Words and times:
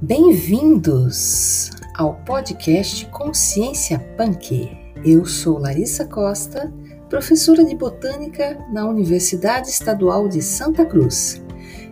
Bem-vindos 0.00 1.70
ao 1.92 2.14
podcast 2.24 3.04
Consciência 3.06 3.98
Punk. 4.16 4.70
Eu 5.04 5.26
sou 5.26 5.58
Larissa 5.58 6.06
Costa, 6.06 6.72
professora 7.10 7.64
de 7.64 7.74
botânica 7.74 8.64
na 8.72 8.86
Universidade 8.86 9.68
Estadual 9.68 10.28
de 10.28 10.40
Santa 10.40 10.86
Cruz. 10.86 11.42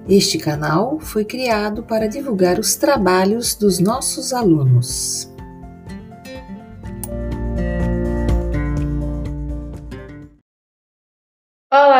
Este 0.09 0.39
canal 0.39 1.01
foi 1.01 1.25
criado 1.25 1.83
para 1.83 2.07
divulgar 2.07 2.61
os 2.61 2.77
trabalhos 2.77 3.57
dos 3.57 3.81
nossos 3.81 4.33
alunos. 4.33 5.29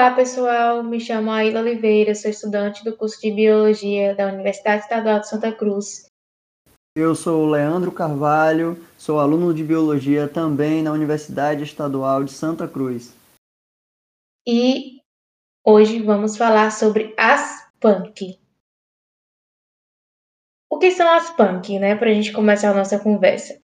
Olá, 0.07 0.15
pessoal. 0.15 0.85
Me 0.85 1.01
chamo 1.01 1.33
Aila 1.33 1.59
Oliveira, 1.59 2.15
sou 2.15 2.31
estudante 2.31 2.85
do 2.85 2.97
curso 2.97 3.21
de 3.21 3.33
Biologia 3.33 4.15
da 4.15 4.29
Universidade 4.29 4.85
Estadual 4.85 5.19
de 5.19 5.29
Santa 5.29 5.51
Cruz. 5.51 6.07
Eu 6.97 7.13
sou 7.17 7.43
o 7.43 7.51
Leandro 7.51 7.91
Carvalho, 7.91 8.81
sou 8.97 9.19
aluno 9.19 9.53
de 9.53 9.65
Biologia 9.65 10.29
também 10.29 10.81
na 10.81 10.93
Universidade 10.93 11.65
Estadual 11.65 12.23
de 12.23 12.31
Santa 12.31 12.69
Cruz. 12.69 13.17
E 14.47 15.01
hoje 15.67 16.01
vamos 16.01 16.37
falar 16.37 16.71
sobre 16.71 17.13
as 17.19 17.69
punk. 17.81 18.39
O 20.71 20.79
que 20.79 20.93
são 20.93 21.13
as 21.13 21.31
punk, 21.31 21.81
né, 21.81 21.97
para 21.97 22.11
a 22.11 22.15
gente 22.15 22.33
começar 22.33 22.71
a 22.71 22.75
nossa 22.75 22.97
conversa? 23.01 23.61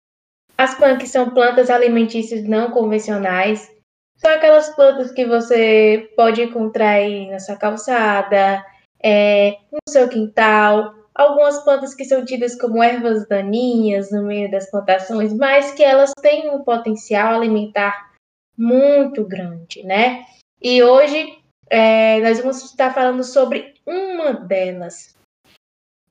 As 0.56 0.76
punk 0.78 1.08
são 1.08 1.32
plantas 1.32 1.72
alimentícias 1.72 2.48
não 2.48 2.70
convencionais 2.70 3.76
são 4.18 4.32
aquelas 4.32 4.70
plantas 4.76 5.12
que 5.12 5.26
você 5.26 6.12
pode 6.16 6.42
encontrar 6.42 6.96
aí 6.96 7.30
na 7.30 7.40
sua 7.40 7.56
calçada, 7.56 8.66
é, 9.02 9.58
no 9.72 9.80
seu 9.88 10.10
quintal, 10.10 10.94
algumas 11.14 11.64
plantas 11.64 11.94
que 11.94 12.04
são 12.04 12.26
tidas 12.26 12.60
como 12.60 12.84
ervas 12.84 13.28
daninhas 13.28 14.12
no 14.12 14.24
meio 14.24 14.50
das 14.50 14.70
plantações, 14.70 15.34
mas 15.34 15.72
que 15.72 15.84
elas 15.84 16.12
têm 16.22 16.50
um 16.50 16.64
potencial 16.64 17.36
alimentar 17.36 18.12
muito 18.58 19.24
grande, 19.24 19.84
né? 19.84 20.26
E 20.62 20.82
hoje 20.82 21.38
é, 21.70 22.20
nós 22.22 22.40
vamos 22.40 22.64
estar 22.64 22.94
falando 22.94 23.24
sobre 23.24 23.76
uma 23.86 24.34
delas, 24.34 25.16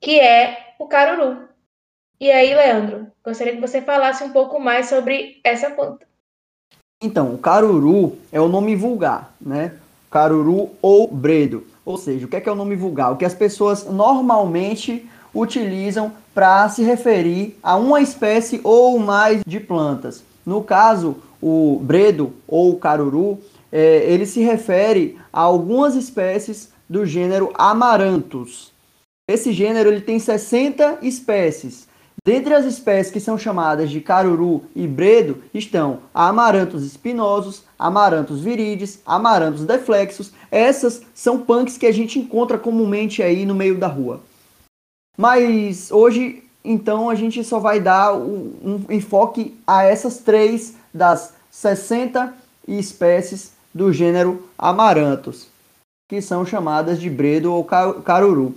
que 0.00 0.20
é 0.20 0.74
o 0.78 0.86
caruru. 0.86 1.48
E 2.20 2.30
aí, 2.30 2.54
Leandro, 2.54 3.12
gostaria 3.22 3.54
que 3.54 3.60
você 3.60 3.82
falasse 3.82 4.24
um 4.24 4.32
pouco 4.32 4.58
mais 4.58 4.88
sobre 4.88 5.40
essa 5.44 5.70
planta. 5.70 6.06
Então, 7.02 7.34
o 7.34 7.38
caruru 7.38 8.16
é 8.32 8.40
o 8.40 8.48
nome 8.48 8.74
vulgar, 8.74 9.34
né? 9.38 9.74
Caruru 10.10 10.70
ou 10.80 11.06
bredo. 11.06 11.64
Ou 11.84 11.98
seja, 11.98 12.24
o 12.24 12.28
que 12.28 12.36
é, 12.36 12.40
que 12.40 12.48
é 12.48 12.52
o 12.52 12.56
nome 12.56 12.74
vulgar? 12.74 13.12
O 13.12 13.16
que 13.16 13.24
as 13.24 13.34
pessoas 13.34 13.84
normalmente 13.84 15.06
utilizam 15.34 16.10
para 16.34 16.66
se 16.70 16.82
referir 16.82 17.58
a 17.62 17.76
uma 17.76 18.00
espécie 18.00 18.62
ou 18.64 18.98
mais 18.98 19.42
de 19.46 19.60
plantas. 19.60 20.24
No 20.44 20.62
caso, 20.62 21.16
o 21.40 21.78
bredo 21.82 22.32
ou 22.48 22.76
caruru, 22.78 23.38
é, 23.70 24.10
ele 24.10 24.24
se 24.24 24.40
refere 24.40 25.18
a 25.30 25.42
algumas 25.42 25.94
espécies 25.94 26.70
do 26.88 27.04
gênero 27.04 27.52
Amaranthus. 27.58 28.72
Esse 29.28 29.52
gênero 29.52 29.90
ele 29.90 30.00
tem 30.00 30.18
60 30.18 31.00
espécies. 31.02 31.86
Dentre 32.26 32.54
as 32.54 32.64
espécies 32.64 33.12
que 33.12 33.20
são 33.20 33.38
chamadas 33.38 33.88
de 33.88 34.00
caruru 34.00 34.64
e 34.74 34.84
bredo 34.84 35.44
estão 35.54 36.00
amarantos 36.12 36.84
espinosos, 36.84 37.62
amarantos 37.78 38.40
virides, 38.40 38.98
amarantos 39.06 39.64
deflexos. 39.64 40.32
Essas 40.50 41.02
são 41.14 41.38
punks 41.38 41.78
que 41.78 41.86
a 41.86 41.92
gente 41.92 42.18
encontra 42.18 42.58
comumente 42.58 43.22
aí 43.22 43.46
no 43.46 43.54
meio 43.54 43.78
da 43.78 43.86
rua. 43.86 44.22
Mas 45.16 45.92
hoje, 45.92 46.42
então, 46.64 47.08
a 47.08 47.14
gente 47.14 47.44
só 47.44 47.60
vai 47.60 47.78
dar 47.78 48.12
um, 48.16 48.84
enfoque 48.90 49.56
a 49.64 49.84
essas 49.84 50.18
três 50.18 50.74
das 50.92 51.32
60 51.48 52.34
espécies 52.66 53.52
do 53.72 53.92
gênero 53.92 54.42
amarantos, 54.58 55.46
que 56.08 56.20
são 56.20 56.44
chamadas 56.44 57.00
de 57.00 57.08
bredo 57.08 57.52
ou 57.52 57.62
caruru. 57.62 58.52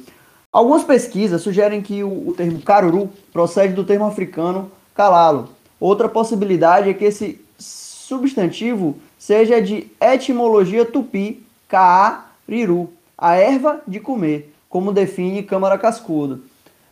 Algumas 0.51 0.83
pesquisas 0.83 1.41
sugerem 1.41 1.81
que 1.81 2.03
o, 2.03 2.33
termo 2.35 2.61
caruru 2.61 3.09
procede 3.31 3.73
do 3.73 3.83
termo 3.83 4.05
africano 4.05 4.71
calalo. 4.95 5.49
Outra 5.79 6.09
possibilidade 6.09 6.89
é 6.89 6.93
que 6.93 7.05
esse 7.05 7.39
substantivo 7.57 8.97
seja 9.17 9.61
de 9.61 9.87
etimologia 10.01 10.83
tupi, 10.83 11.45
caariru, 11.67 12.91
a 13.15 13.35
erva 13.35 13.81
de 13.87 13.99
comer, 13.99 14.51
como 14.67 14.91
define 14.91 15.43
Câmara 15.43 15.77
Cascudo. 15.77 16.43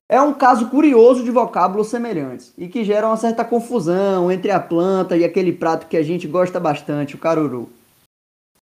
É 0.07 0.21
um 0.21 0.33
caso 0.33 0.69
curioso 0.69 1.23
de 1.23 1.31
vocábulos 1.31 1.87
semelhantes 1.87 2.53
e 2.57 2.67
que 2.67 2.83
gera 2.83 3.07
uma 3.07 3.17
certa 3.17 3.43
confusão 3.43 4.31
entre 4.31 4.51
a 4.51 4.59
planta 4.59 5.17
e 5.17 5.25
aquele 5.25 5.51
prato 5.51 5.87
que 5.87 5.97
a 5.97 6.03
gente 6.03 6.27
gosta 6.27 6.59
bastante, 6.59 7.15
o 7.15 7.17
caruru. 7.17 7.69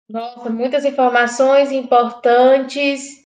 Nossa, 0.10 0.50
muitas 0.50 0.86
informações 0.86 1.72
importantes 1.72 3.19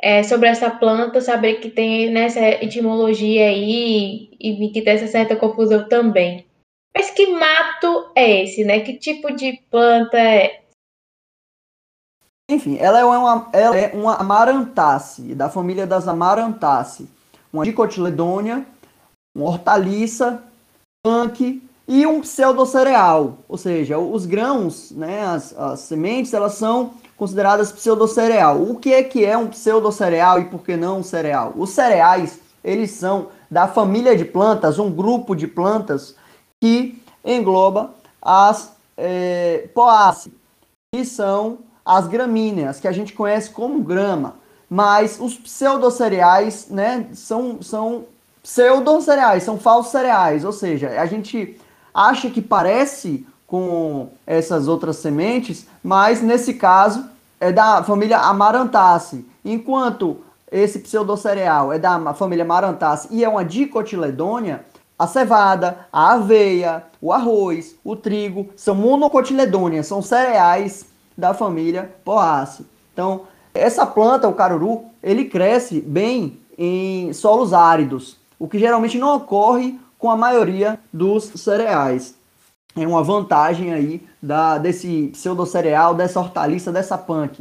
é, 0.00 0.22
sobre 0.22 0.48
essa 0.48 0.70
planta, 0.70 1.20
saber 1.20 1.56
que 1.56 1.70
tem 1.70 2.10
nessa 2.10 2.40
etimologia 2.40 3.46
aí 3.46 4.30
e 4.40 4.70
que 4.72 4.82
tem 4.82 4.94
essa 4.94 5.08
certa 5.08 5.34
confusão 5.34 5.88
também. 5.88 6.46
Mas 6.96 7.10
que 7.10 7.26
mato 7.28 8.10
é 8.14 8.42
esse, 8.42 8.64
né? 8.64 8.80
Que 8.80 8.94
tipo 8.94 9.32
de 9.34 9.60
planta 9.70 10.18
é? 10.18 10.62
Enfim, 12.50 12.78
ela 12.78 12.98
é 12.98 13.04
uma, 13.04 13.50
ela 13.52 13.76
é 13.76 13.92
uma 13.94 14.16
amarantácea, 14.16 15.34
da 15.34 15.50
família 15.50 15.86
das 15.86 16.08
amarantáceas. 16.08 17.08
Uma 17.52 17.64
dicotiledônia, 17.64 18.66
uma 19.36 19.48
hortaliça, 19.48 20.42
punk 21.04 21.62
e 21.86 22.06
um 22.06 22.20
pseudocereal. 22.20 23.38
Ou 23.48 23.58
seja, 23.58 23.98
os 23.98 24.24
grãos, 24.24 24.90
né, 24.90 25.22
as, 25.26 25.56
as 25.58 25.80
sementes, 25.80 26.32
elas 26.32 26.54
são 26.54 26.94
consideradas 27.18 27.72
pseudocereal. 27.72 28.62
O 28.62 28.76
que 28.76 28.94
é 28.94 29.02
que 29.02 29.24
é 29.24 29.36
um 29.36 29.48
pseudocereal 29.48 30.40
e 30.40 30.44
por 30.44 30.62
que 30.62 30.76
não 30.76 31.00
um 31.00 31.02
cereal? 31.02 31.52
Os 31.56 31.70
cereais, 31.70 32.38
eles 32.64 32.92
são 32.92 33.28
da 33.50 33.66
família 33.66 34.16
de 34.16 34.24
plantas, 34.24 34.78
um 34.78 34.90
grupo 34.90 35.34
de 35.34 35.46
plantas 35.46 36.14
que 36.60 37.02
engloba 37.24 37.90
as 38.22 38.72
é, 38.96 39.68
poáceas, 39.74 40.34
que 40.94 41.04
são 41.04 41.58
as 41.84 42.06
gramíneas, 42.06 42.78
que 42.78 42.86
a 42.86 42.92
gente 42.92 43.12
conhece 43.12 43.50
como 43.50 43.82
grama. 43.82 44.36
Mas 44.70 45.18
os 45.20 45.34
pseudocereais, 45.34 46.68
né, 46.68 47.08
são, 47.14 47.60
são 47.62 48.04
pseudocereais, 48.42 49.42
são 49.42 49.58
falsos 49.58 49.90
cereais, 49.90 50.44
ou 50.44 50.52
seja, 50.52 51.00
a 51.00 51.06
gente 51.06 51.58
acha 51.92 52.30
que 52.30 52.40
parece 52.40 53.26
com 53.48 54.10
essas 54.26 54.68
outras 54.68 54.96
sementes, 54.96 55.66
mas 55.82 56.20
nesse 56.20 56.54
caso 56.54 57.04
é 57.40 57.50
da 57.50 57.82
família 57.82 58.18
Amarantaceae, 58.18 59.26
enquanto 59.42 60.18
esse 60.52 60.78
pseudocereal 60.80 61.72
é 61.72 61.78
da 61.78 62.12
família 62.12 62.44
Amarantaceae 62.44 63.16
e 63.16 63.24
é 63.24 63.28
uma 63.28 63.44
dicotiledônia, 63.44 64.66
a 64.98 65.06
cevada, 65.06 65.86
a 65.90 66.12
aveia, 66.12 66.84
o 67.00 67.10
arroz, 67.10 67.74
o 67.82 67.96
trigo 67.96 68.50
são 68.54 68.74
monocotiledôneas, 68.74 69.86
são 69.86 70.02
cereais 70.02 70.84
da 71.16 71.32
família 71.32 71.90
Poaceae. 72.04 72.66
Então, 72.92 73.22
essa 73.54 73.86
planta, 73.86 74.28
o 74.28 74.34
caruru, 74.34 74.84
ele 75.02 75.24
cresce 75.24 75.80
bem 75.80 76.38
em 76.58 77.12
solos 77.14 77.54
áridos, 77.54 78.18
o 78.38 78.46
que 78.46 78.58
geralmente 78.58 78.98
não 78.98 79.16
ocorre 79.16 79.78
com 79.98 80.10
a 80.10 80.16
maioria 80.16 80.78
dos 80.92 81.24
cereais 81.24 82.17
é 82.82 82.86
uma 82.86 83.02
vantagem 83.02 83.72
aí 83.72 84.02
da, 84.22 84.58
desse 84.58 85.08
pseudocereal, 85.12 85.94
dessa 85.94 86.20
hortaliça, 86.20 86.72
dessa 86.72 86.96
punk. 86.98 87.40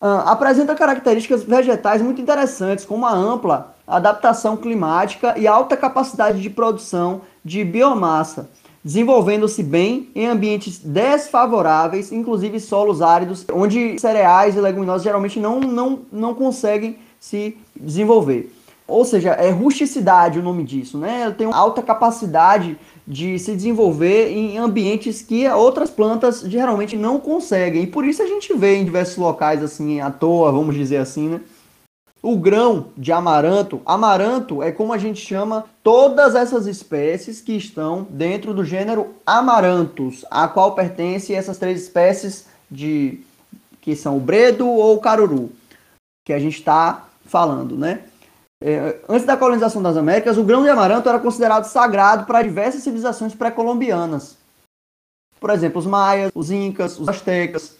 Uh, 0.00 0.22
apresenta 0.26 0.76
características 0.76 1.42
vegetais 1.42 2.00
muito 2.00 2.20
interessantes, 2.20 2.84
como 2.84 3.04
a 3.04 3.12
ampla 3.12 3.74
adaptação 3.86 4.56
climática 4.56 5.36
e 5.36 5.46
alta 5.46 5.76
capacidade 5.76 6.40
de 6.40 6.48
produção 6.48 7.22
de 7.44 7.64
biomassa, 7.64 8.48
desenvolvendo-se 8.84 9.62
bem 9.62 10.08
em 10.14 10.26
ambientes 10.26 10.78
desfavoráveis, 10.78 12.12
inclusive 12.12 12.60
solos 12.60 13.02
áridos, 13.02 13.44
onde 13.52 13.98
cereais 13.98 14.54
e 14.56 14.60
leguminosas 14.60 15.02
geralmente 15.02 15.40
não, 15.40 15.58
não, 15.58 16.00
não 16.12 16.34
conseguem 16.34 16.98
se 17.18 17.56
desenvolver. 17.74 18.54
Ou 18.86 19.04
seja, 19.04 19.32
é 19.32 19.50
rusticidade 19.50 20.38
o 20.38 20.42
nome 20.42 20.64
disso, 20.64 20.96
né? 20.96 21.22
Ela 21.22 21.34
tem 21.34 21.46
uma 21.46 21.56
alta 21.56 21.82
capacidade 21.82 22.78
de 23.08 23.38
se 23.38 23.56
desenvolver 23.56 24.28
em 24.28 24.58
ambientes 24.58 25.22
que 25.22 25.48
outras 25.48 25.88
plantas 25.88 26.42
geralmente 26.42 26.94
não 26.94 27.18
conseguem. 27.18 27.84
E 27.84 27.86
por 27.86 28.04
isso 28.04 28.22
a 28.22 28.26
gente 28.26 28.52
vê 28.52 28.76
em 28.76 28.84
diversos 28.84 29.16
locais 29.16 29.62
assim 29.62 29.98
à 29.98 30.10
toa, 30.10 30.52
vamos 30.52 30.74
dizer 30.74 30.98
assim, 30.98 31.30
né? 31.30 31.40
O 32.20 32.36
grão 32.36 32.88
de 32.96 33.10
amaranto, 33.10 33.80
amaranto 33.86 34.62
é 34.62 34.70
como 34.70 34.92
a 34.92 34.98
gente 34.98 35.24
chama 35.24 35.64
todas 35.82 36.34
essas 36.34 36.66
espécies 36.66 37.40
que 37.40 37.52
estão 37.52 38.06
dentro 38.10 38.52
do 38.52 38.64
gênero 38.64 39.14
Amaranthus, 39.24 40.24
a 40.30 40.46
qual 40.46 40.74
pertence 40.74 41.32
essas 41.32 41.56
três 41.56 41.80
espécies 41.80 42.46
de 42.70 43.20
que 43.80 43.96
são 43.96 44.18
o 44.18 44.20
bredo 44.20 44.68
ou 44.68 44.96
o 44.96 45.00
caruru, 45.00 45.50
que 46.26 46.32
a 46.32 46.38
gente 46.38 46.58
está 46.58 47.06
falando, 47.24 47.78
né? 47.78 48.02
É, 48.60 48.96
antes 49.08 49.24
da 49.24 49.36
colonização 49.36 49.80
das 49.80 49.96
Américas, 49.96 50.36
o 50.36 50.42
grão 50.42 50.62
de 50.62 50.68
amaranto 50.68 51.08
era 51.08 51.20
considerado 51.20 51.64
sagrado 51.64 52.26
para 52.26 52.42
diversas 52.42 52.82
civilizações 52.82 53.34
pré-colombianas. 53.34 54.36
Por 55.40 55.50
exemplo, 55.50 55.78
os 55.78 55.86
maias, 55.86 56.32
os 56.34 56.50
incas, 56.50 56.98
os 56.98 57.08
astecas. 57.08 57.76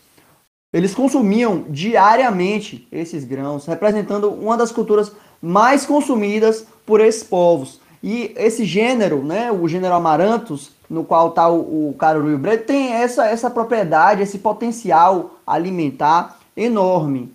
Eles 0.73 0.95
consumiam 0.95 1.65
diariamente 1.69 2.87
esses 2.93 3.25
grãos, 3.25 3.67
representando 3.67 4.31
uma 4.31 4.57
das 4.57 4.71
culturas 4.71 5.11
mais 5.43 5.85
consumidas 5.85 6.67
por 6.87 7.01
esses 7.01 7.25
povos. 7.25 7.81
E 8.03 8.33
esse 8.37 8.65
gênero, 8.65 9.25
né, 9.25 9.51
o 9.51 9.67
gênero 9.67 9.95
Amaranthus, 9.95 10.71
no 10.89 11.05
qual 11.05 11.31
está 11.31 11.49
o, 11.49 11.89
o 11.91 11.95
caruru 11.95 12.35
o 12.35 12.39
bredo, 12.39 12.65
tem 12.65 12.93
essa, 12.93 13.27
essa 13.27 13.51
propriedade, 13.51 14.23
esse 14.23 14.39
potencial 14.39 15.39
alimentar 15.47 16.39
enorme. 16.57 17.35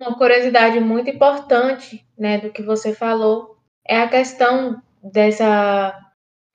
Uma 0.00 0.16
curiosidade 0.16 0.78
muito 0.80 1.10
importante 1.10 2.04
né, 2.22 2.38
do 2.38 2.50
que 2.50 2.62
você 2.62 2.94
falou 2.94 3.56
é 3.84 4.00
a 4.00 4.08
questão 4.08 4.80
dessa 5.02 5.92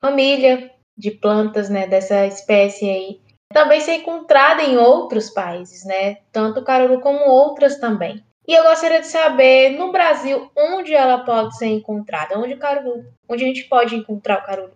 família 0.02 0.72
de 0.98 1.12
plantas, 1.12 1.70
né, 1.70 1.86
dessa 1.86 2.26
espécie 2.26 2.90
aí, 2.90 3.22
também 3.54 3.82
ser 3.82 3.96
encontrada 3.96 4.64
em 4.64 4.78
outros 4.78 5.30
países, 5.30 5.84
né, 5.84 6.20
tanto 6.32 6.64
caruru 6.64 7.02
como 7.02 7.30
outras 7.30 7.78
também. 7.80 8.24
E 8.48 8.54
eu 8.54 8.64
gostaria 8.64 9.02
de 9.02 9.08
saber, 9.08 9.78
no 9.78 9.92
Brasil, 9.92 10.50
onde 10.56 10.94
ela 10.94 11.26
pode 11.26 11.58
ser 11.58 11.66
encontrada? 11.66 12.40
Onde 12.40 12.54
o 12.54 12.58
caruru, 12.58 13.04
onde 13.28 13.44
a 13.44 13.48
gente 13.48 13.66
pode 13.66 13.94
encontrar 13.94 14.40
o 14.40 14.46
caruru? 14.46 14.72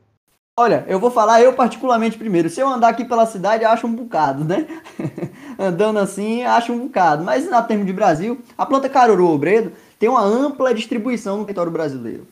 Olha, 0.59 0.83
eu 0.89 0.99
vou 0.99 1.09
falar 1.09 1.41
eu 1.41 1.53
particularmente 1.53 2.17
primeiro. 2.17 2.49
Se 2.49 2.59
eu 2.59 2.67
andar 2.67 2.89
aqui 2.89 3.05
pela 3.05 3.25
cidade, 3.25 3.63
acho 3.63 3.87
um 3.87 3.95
bocado, 3.95 4.43
né? 4.43 4.67
Andando 5.57 5.99
assim, 5.99 6.43
acho 6.43 6.73
um 6.73 6.79
bocado. 6.87 7.23
Mas 7.23 7.49
na 7.49 7.61
termo 7.61 7.85
de 7.85 7.93
Brasil, 7.93 8.41
a 8.57 8.65
planta 8.65 8.89
caruru 8.89 9.29
obredo 9.29 9.71
tem 10.01 10.09
uma 10.09 10.23
ampla 10.23 10.73
distribuição 10.73 11.37
no 11.37 11.43
território 11.43 11.71
brasileiro. 11.71 12.25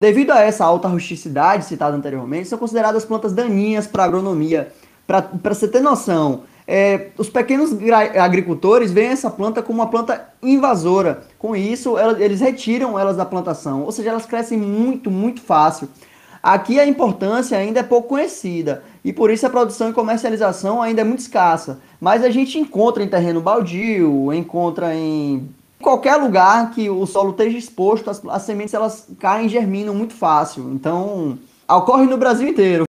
Devido 0.00 0.30
a 0.30 0.42
essa 0.42 0.64
alta 0.64 0.86
rusticidade 0.86 1.64
citada 1.64 1.96
anteriormente, 1.96 2.48
são 2.48 2.56
consideradas 2.56 3.04
plantas 3.04 3.32
daninhas 3.32 3.88
para 3.88 4.04
a 4.04 4.06
agronomia. 4.06 4.72
Para 5.08 5.28
você 5.42 5.66
ter 5.66 5.80
noção, 5.80 6.44
é, 6.68 7.08
os 7.18 7.28
pequenos 7.28 7.76
agricultores 8.16 8.92
veem 8.92 9.08
essa 9.08 9.28
planta 9.28 9.60
como 9.60 9.80
uma 9.80 9.90
planta 9.90 10.24
invasora. 10.40 11.24
Com 11.36 11.56
isso, 11.56 11.98
ela, 11.98 12.22
eles 12.22 12.40
retiram 12.40 12.96
elas 12.96 13.16
da 13.16 13.26
plantação, 13.26 13.82
ou 13.82 13.90
seja, 13.90 14.10
elas 14.10 14.24
crescem 14.24 14.56
muito, 14.56 15.10
muito 15.10 15.40
fácil. 15.40 15.88
Aqui 16.40 16.78
a 16.78 16.86
importância 16.86 17.58
ainda 17.58 17.80
é 17.80 17.82
pouco 17.82 18.10
conhecida 18.10 18.84
e 19.04 19.12
por 19.12 19.30
isso 19.32 19.44
a 19.46 19.50
produção 19.50 19.90
e 19.90 19.92
comercialização 19.92 20.80
ainda 20.80 21.00
é 21.00 21.04
muito 21.04 21.18
escassa. 21.18 21.80
Mas 22.00 22.22
a 22.22 22.30
gente 22.30 22.56
encontra 22.56 23.02
em 23.02 23.08
terreno 23.08 23.40
baldio, 23.40 24.32
encontra 24.32 24.94
em 24.94 25.50
qualquer 25.80 26.16
lugar 26.16 26.70
que 26.72 26.88
o 26.88 27.06
solo 27.06 27.30
esteja 27.30 27.58
exposto, 27.58 28.10
as, 28.10 28.24
as 28.26 28.42
sementes 28.42 28.74
elas 28.74 29.08
caem 29.18 29.46
e 29.46 29.50
germinam 29.50 29.94
muito 29.94 30.14
fácil. 30.14 30.70
Então, 30.72 31.38
ocorre 31.68 32.06
no 32.06 32.16
Brasil 32.16 32.48
inteiro. 32.48 32.84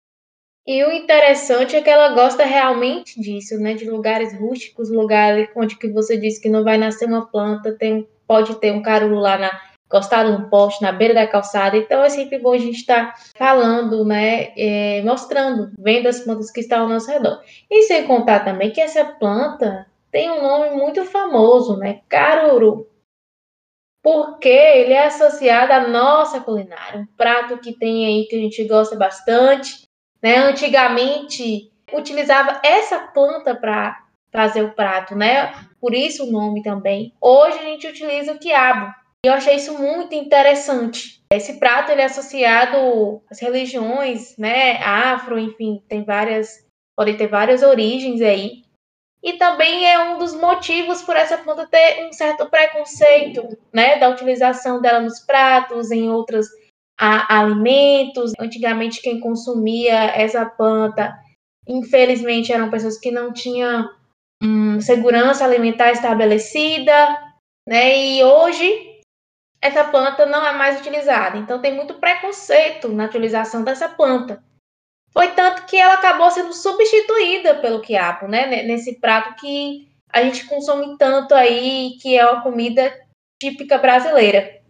E 0.66 0.84
o 0.84 0.92
interessante 0.92 1.78
é 1.78 1.82
que 1.82 1.90
ela 1.90 2.14
gosta 2.14 2.44
realmente 2.44 3.22
disso, 3.22 3.58
né? 3.58 3.74
De 3.74 3.90
lugares 3.90 4.38
rústicos, 4.38 4.90
lugares 4.90 5.48
onde 5.56 5.78
que 5.78 5.88
você 5.88 6.18
disse 6.18 6.42
que 6.42 6.50
não 6.50 6.64
vai 6.64 6.78
nascer 6.78 7.06
uma 7.06 7.26
planta, 7.26 7.72
tem, 7.72 8.06
pode 8.28 8.54
ter 8.56 8.74
um 8.74 8.82
caruru 8.82 9.16
lá 9.16 9.38
na 9.38 9.68
encostado 9.88 10.38
no 10.38 10.50
poste, 10.50 10.82
na 10.82 10.92
beira 10.92 11.14
da 11.14 11.26
calçada. 11.26 11.78
Então 11.78 12.04
é 12.04 12.10
sempre 12.10 12.38
bom 12.38 12.54
a 12.54 12.58
gente 12.58 12.80
estar 12.80 13.14
tá 13.14 13.20
falando, 13.38 14.04
né? 14.06 14.50
É, 14.58 15.02
mostrando, 15.04 15.72
vendo 15.80 16.08
as 16.08 16.20
plantas 16.20 16.52
que 16.52 16.60
estão 16.60 16.82
ao 16.82 16.90
nosso 16.90 17.10
redor. 17.10 17.40
E 17.72 17.84
sem 17.84 18.06
contar 18.06 18.42
também 18.42 18.72
que 18.72 18.82
essa 18.82 19.06
planta 19.06 19.87
tem 20.12 20.32
um 20.32 20.42
nome 20.42 20.76
muito 20.76 21.04
famoso, 21.06 21.78
né? 21.78 22.02
Caruru. 22.08 22.88
Porque 24.04 24.48
ele 24.48 24.94
é 24.94 25.08
associado 25.08 25.74
à 25.74 25.88
nossa 25.88 26.40
culinária, 26.40 27.02
um 27.02 27.06
prato 27.18 27.58
que 27.58 27.74
tem 27.74 28.06
aí 28.06 28.26
que 28.26 28.36
a 28.36 28.40
gente 28.40 28.64
gosta 28.66 28.96
bastante 28.96 29.88
né? 30.22 30.38
Antigamente 30.38 31.72
utilizava 31.94 32.60
essa 32.64 33.00
planta 33.00 33.56
para 33.56 34.04
fazer 34.32 34.64
o 34.64 34.74
prato, 34.74 35.16
né? 35.16 35.54
Por 35.80 35.94
isso 35.94 36.26
o 36.26 36.32
nome 36.32 36.62
também. 36.62 37.14
Hoje 37.22 37.60
a 37.60 37.64
gente 37.64 37.88
utiliza 37.88 38.34
o 38.34 38.40
quiabo. 38.40 38.94
E 39.26 39.30
eu 39.30 39.34
achei 39.34 39.56
isso 39.56 39.78
muito 39.78 40.14
interessante. 40.14 41.22
Esse 41.32 41.60
prato 41.60 41.92
ele 41.92 42.02
é 42.02 42.06
associado 42.06 43.22
às 43.30 43.40
religiões, 43.40 44.38
né? 44.38 44.78
Afro, 44.84 45.40
enfim, 45.40 45.82
tem 45.88 46.04
várias, 46.04 46.66
pode 46.96 47.16
ter 47.16 47.28
várias 47.28 47.64
origens 47.64 48.22
aí. 48.22 48.64
E 49.24 49.34
também 49.34 49.86
é 49.86 50.00
um 50.00 50.18
dos 50.18 50.34
motivos 50.34 51.02
por 51.02 51.16
essa 51.16 51.38
planta 51.38 51.68
ter 51.68 52.06
um 52.06 52.14
certo 52.14 52.50
preconceito, 52.50 53.58
né, 53.74 53.98
da 53.98 54.10
utilização 54.10 54.80
dela 54.80 55.00
nos 55.00 55.20
pratos, 55.20 55.92
em 55.92 56.10
outras 56.10 56.48
a 57.00 57.40
alimentos. 57.40 58.32
Antigamente, 58.40 59.02
quem 59.02 59.20
consumia 59.20 59.94
essa 59.94 60.46
planta, 60.46 61.18
infelizmente, 61.68 62.52
eram 62.52 62.70
pessoas 62.70 62.98
que 62.98 63.12
não 63.12 63.32
tinham 63.32 63.90
hum, 64.42 64.80
segurança 64.82 65.46
alimentar 65.46 65.92
estabelecida, 65.92 66.94
né? 67.68 67.98
E 67.98 68.24
hoje 68.24 68.98
essa 69.62 69.84
planta 69.84 70.26
não 70.26 70.46
é 70.46 70.54
mais 70.54 70.80
utilizada. 70.80 71.38
Então, 71.38 71.62
tem 71.62 71.76
muito 71.76 71.96
preconceito 71.96 72.90
na 72.90 73.06
utilização 73.06 73.64
dessa 73.64 73.90
planta. 73.90 74.44
Foi 75.18 75.30
tanto 75.30 75.66
que 75.66 75.76
ela 75.76 75.96
acabou 75.96 76.30
sendo 76.30 76.54
substituída 76.54 77.56
pelo 77.56 77.82
quiabo, 77.82 78.28
né? 78.28 78.62
Nesse 78.62 79.00
prato 79.00 79.34
que 79.42 79.88
a 80.14 80.22
gente 80.22 80.46
consome 80.46 80.96
tanto 80.96 81.34
aí, 81.34 81.98
que 82.00 82.16
é 82.16 82.24
uma 82.24 82.44
comida 82.44 82.94
típica 83.42 83.80
brasileira. 83.80 84.62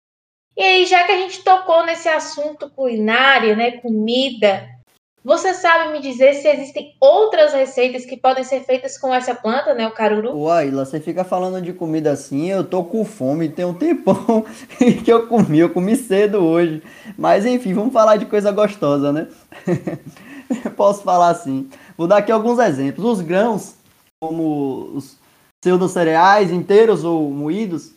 E 0.56 0.64
aí, 0.64 0.86
já 0.86 1.04
que 1.04 1.12
a 1.12 1.18
gente 1.18 1.44
tocou 1.44 1.86
nesse 1.86 2.08
assunto 2.08 2.70
culinário, 2.70 3.58
né, 3.58 3.72
comida, 3.80 4.70
você 5.22 5.54
sabe 5.54 5.92
me 5.92 6.00
dizer 6.00 6.34
se 6.36 6.48
existem 6.48 6.96
outras 7.02 7.52
receitas 7.52 8.06
que 8.06 8.16
podem 8.16 8.46
ser 8.46 8.62
feitas 8.62 8.98
com 8.98 9.14
essa 9.14 9.36
planta, 9.36 9.74
né, 9.74 9.86
o 9.86 9.92
caruru? 9.92 10.34
Uai, 10.34 10.72
você 10.72 11.02
fica 11.02 11.26
falando 11.26 11.62
de 11.62 11.74
comida 11.74 12.12
assim, 12.12 12.50
eu 12.50 12.64
tô 12.64 12.86
com 12.86 13.04
fome, 13.04 13.50
tem 13.50 13.66
um 13.66 13.74
tempão 13.74 14.46
que 15.04 15.12
eu 15.12 15.28
comi, 15.28 15.60
eu 15.60 15.72
comi 15.72 15.98
cedo 15.98 16.38
hoje. 16.38 16.82
Mas 17.18 17.46
enfim, 17.46 17.74
vamos 17.74 17.92
falar 17.92 18.16
de 18.16 18.26
coisa 18.26 18.50
gostosa, 18.50 19.12
né? 19.12 19.28
Posso 20.76 21.04
falar 21.04 21.30
assim. 21.30 21.70
Vou 21.98 22.08
dar 22.08 22.18
aqui 22.18 22.32
alguns 22.32 22.60
exemplos. 22.60 23.06
Os 23.06 23.22
grãos, 23.22 23.76
como 24.20 24.92
os 24.96 25.18
pseudo-cereais 25.62 26.52
inteiros 26.52 27.04
ou 27.04 27.30
moídos, 27.32 27.92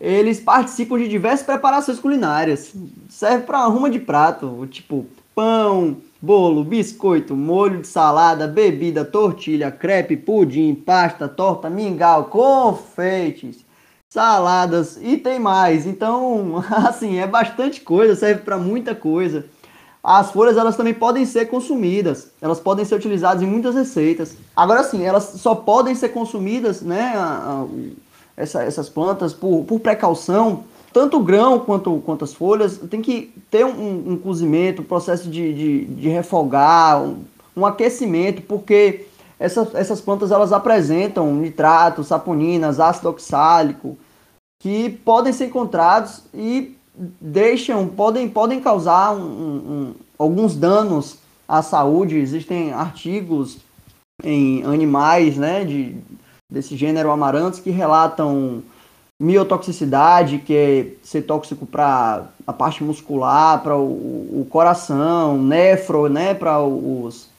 eles 0.00 0.40
participam 0.40 0.98
de 0.98 1.08
diversas 1.08 1.46
preparações 1.46 1.98
culinárias. 1.98 2.74
Serve 3.08 3.44
para 3.44 3.58
uma 3.58 3.68
ruma 3.68 3.90
de 3.90 3.98
prato, 3.98 4.66
tipo 4.70 5.06
pão, 5.34 5.96
bolo, 6.20 6.64
biscoito, 6.64 7.34
molho 7.34 7.80
de 7.80 7.86
salada, 7.86 8.46
bebida, 8.46 9.04
tortilha, 9.04 9.70
crepe, 9.70 10.16
pudim, 10.16 10.74
pasta, 10.74 11.28
torta, 11.28 11.70
mingau, 11.70 12.24
confeites, 12.24 13.64
saladas 14.08 14.98
e 15.00 15.16
tem 15.16 15.38
mais. 15.38 15.86
Então, 15.86 16.62
assim, 16.86 17.18
é 17.18 17.26
bastante 17.26 17.80
coisa, 17.80 18.14
serve 18.14 18.42
para 18.42 18.58
muita 18.58 18.94
coisa. 18.94 19.46
As 20.02 20.32
folhas 20.32 20.56
elas 20.56 20.76
também 20.76 20.94
podem 20.94 21.24
ser 21.24 21.46
consumidas, 21.46 22.28
elas 22.40 22.58
podem 22.58 22.84
ser 22.84 22.96
utilizadas 22.96 23.40
em 23.40 23.46
muitas 23.46 23.74
receitas. 23.74 24.34
Agora 24.56 24.82
sim, 24.82 25.04
elas 25.04 25.34
só 25.36 25.54
podem 25.54 25.94
ser 25.94 26.08
consumidas, 26.08 26.82
né? 26.82 27.14
essa, 28.36 28.64
essas 28.64 28.88
plantas 28.88 29.32
por, 29.32 29.64
por 29.64 29.78
precaução, 29.78 30.64
tanto 30.92 31.18
o 31.18 31.22
grão 31.22 31.60
quanto, 31.60 32.02
quanto 32.04 32.24
as 32.24 32.34
folhas, 32.34 32.78
tem 32.90 33.00
que 33.00 33.32
ter 33.50 33.64
um, 33.64 34.12
um 34.12 34.16
cozimento, 34.18 34.82
um 34.82 34.84
processo 34.84 35.30
de, 35.30 35.54
de, 35.54 35.84
de 35.84 36.08
refogar, 36.08 37.00
um, 37.00 37.24
um, 37.56 37.64
aquecimento, 37.64 38.42
porque 38.42 39.06
essa, 39.38 39.70
essas 39.74 40.00
plantas 40.00 40.30
elas 40.30 40.52
apresentam 40.52 41.32
nitratos, 41.34 42.08
saponinas, 42.08 42.80
ácido 42.80 43.08
oxálico, 43.08 43.96
que 44.60 44.90
podem 44.90 45.32
ser 45.32 45.46
encontrados 45.46 46.22
e 46.34 46.76
deixam, 46.94 47.88
podem, 47.88 48.28
podem 48.28 48.60
causar 48.60 49.14
um, 49.14 49.94
alguns 50.18 50.56
danos 50.56 51.18
à 51.48 51.62
saúde. 51.62 52.16
Existem 52.16 52.72
artigos 52.72 53.58
em 54.22 54.62
animais, 54.64 55.36
né, 55.36 55.64
de, 55.64 55.96
desse 56.50 56.76
gênero 56.76 57.10
amarantos 57.10 57.60
que 57.60 57.70
relatam 57.70 58.62
miotoxicidade, 59.20 60.38
que 60.38 60.54
é 60.54 60.86
ser 61.02 61.22
tóxico 61.22 61.64
para 61.64 62.26
a 62.46 62.52
parte 62.52 62.82
muscular, 62.82 63.62
para 63.62 63.76
o, 63.76 64.40
o, 64.40 64.46
coração, 64.50 65.40
nefro, 65.40 66.08
né, 66.08 66.34
para 66.34 66.60
os 66.60 67.30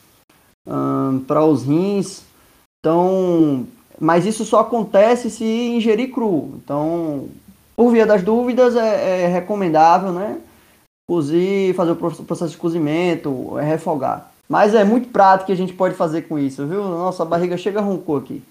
um, 0.65 1.19
para 1.19 1.43
os 1.43 1.63
rins. 1.63 2.23
Então, 2.79 3.65
mas 3.99 4.25
isso 4.25 4.45
só 4.45 4.61
acontece 4.61 5.29
se 5.29 5.45
ingerir 5.45 6.11
cru. 6.11 6.53
Então, 6.63 7.27
por 7.75 7.91
via 7.91 8.05
das 8.05 8.23
dúvidas, 8.23 8.75
é, 8.75 9.23
é 9.23 9.27
recomendável, 9.27 10.11
né, 10.11 10.39
cozir, 11.07 11.73
fazer 11.75 11.91
o 11.91 11.95
processo 11.95 12.51
de 12.51 12.57
cozimento, 12.57 13.57
é 13.59 13.63
refogar. 13.63 14.31
Mas 14.47 14.75
é 14.75 14.83
muito 14.83 15.09
prático 15.09 15.47
que 15.47 15.53
a 15.53 15.57
gente 15.57 15.73
pode 15.73 15.95
fazer 15.95 16.23
com 16.23 16.37
isso, 16.37 16.67
viu? 16.67 16.83
Nossa, 16.83 17.23
a 17.23 17.25
barriga 17.25 17.57
chega 17.57 17.81
roncou 17.81 18.17
aqui 18.17 18.41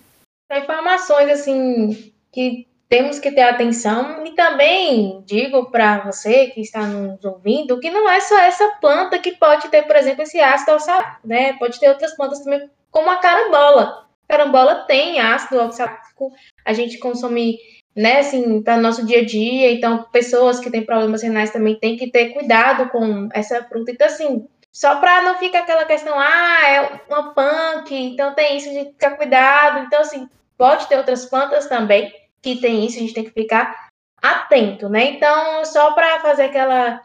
informações 0.59 1.31
assim 1.31 2.13
que 2.31 2.67
temos 2.89 3.19
que 3.19 3.31
ter 3.33 3.43
atenção 3.43 4.25
e 4.27 4.33
também 4.33 5.23
digo 5.25 5.71
para 5.71 6.01
você 6.01 6.49
que 6.49 6.61
está 6.61 6.83
nos 6.83 7.25
ouvindo 7.25 7.81
que 7.81 7.91
não 7.91 8.09
é 8.09 8.21
só 8.21 8.39
essa 8.39 8.69
planta 8.81 9.19
que 9.19 9.33
pode 9.33 9.69
ter, 9.69 9.83
por 9.83 9.97
exemplo, 9.97 10.23
esse 10.23 10.39
ácido 10.41 10.73
oxalático, 10.73 11.27
né? 11.27 11.55
Pode 11.55 11.81
ter 11.81 11.89
outras 11.89 12.15
plantas 12.15 12.41
também, 12.41 12.69
como 12.91 13.11
a 13.11 13.17
carambola. 13.17 14.07
A 14.29 14.33
carambola 14.33 14.85
tem 14.87 15.21
ácido 15.21 15.61
oxalático, 15.61 16.33
a 16.65 16.73
gente 16.75 16.99
consome, 16.99 17.59
né, 17.95 18.21
assim, 18.21 18.63
tá 18.63 18.77
no 18.77 18.83
nosso 18.83 19.05
dia 19.05 19.21
a 19.21 19.25
dia, 19.25 19.73
então 19.73 20.05
pessoas 20.05 20.59
que 20.59 20.71
têm 20.71 20.85
problemas 20.85 21.23
renais 21.23 21.51
também 21.51 21.79
têm 21.79 21.97
que 21.97 22.11
ter 22.11 22.31
cuidado 22.31 22.89
com 22.91 23.29
essa 23.33 23.63
fruta. 23.65 23.91
Então, 23.91 24.07
assim, 24.07 24.47
só 24.73 24.97
para 24.97 25.23
não 25.23 25.39
ficar 25.39 25.61
aquela 25.61 25.85
questão, 25.85 26.15
ah, 26.17 26.67
é 26.67 27.01
uma 27.09 27.35
punk, 27.35 27.95
então 27.95 28.35
tem 28.35 28.57
isso, 28.57 28.71
a 28.71 28.73
gente 28.73 28.93
ficar 28.93 29.17
cuidado. 29.17 29.81
Então, 29.81 30.01
assim, 30.01 30.29
pode 30.57 30.87
ter 30.87 30.97
outras 30.97 31.27
plantas 31.27 31.67
também 31.67 32.13
que 32.41 32.57
tem 32.57 32.85
isso, 32.87 32.97
a 32.97 33.01
gente 33.01 33.15
tem 33.15 33.25
que 33.25 33.31
ficar 33.31 33.89
atento, 34.21 34.89
né? 34.89 35.05
Então, 35.11 35.65
só 35.65 35.93
para 35.93 36.21
fazer 36.21 36.45
aquela 36.45 37.03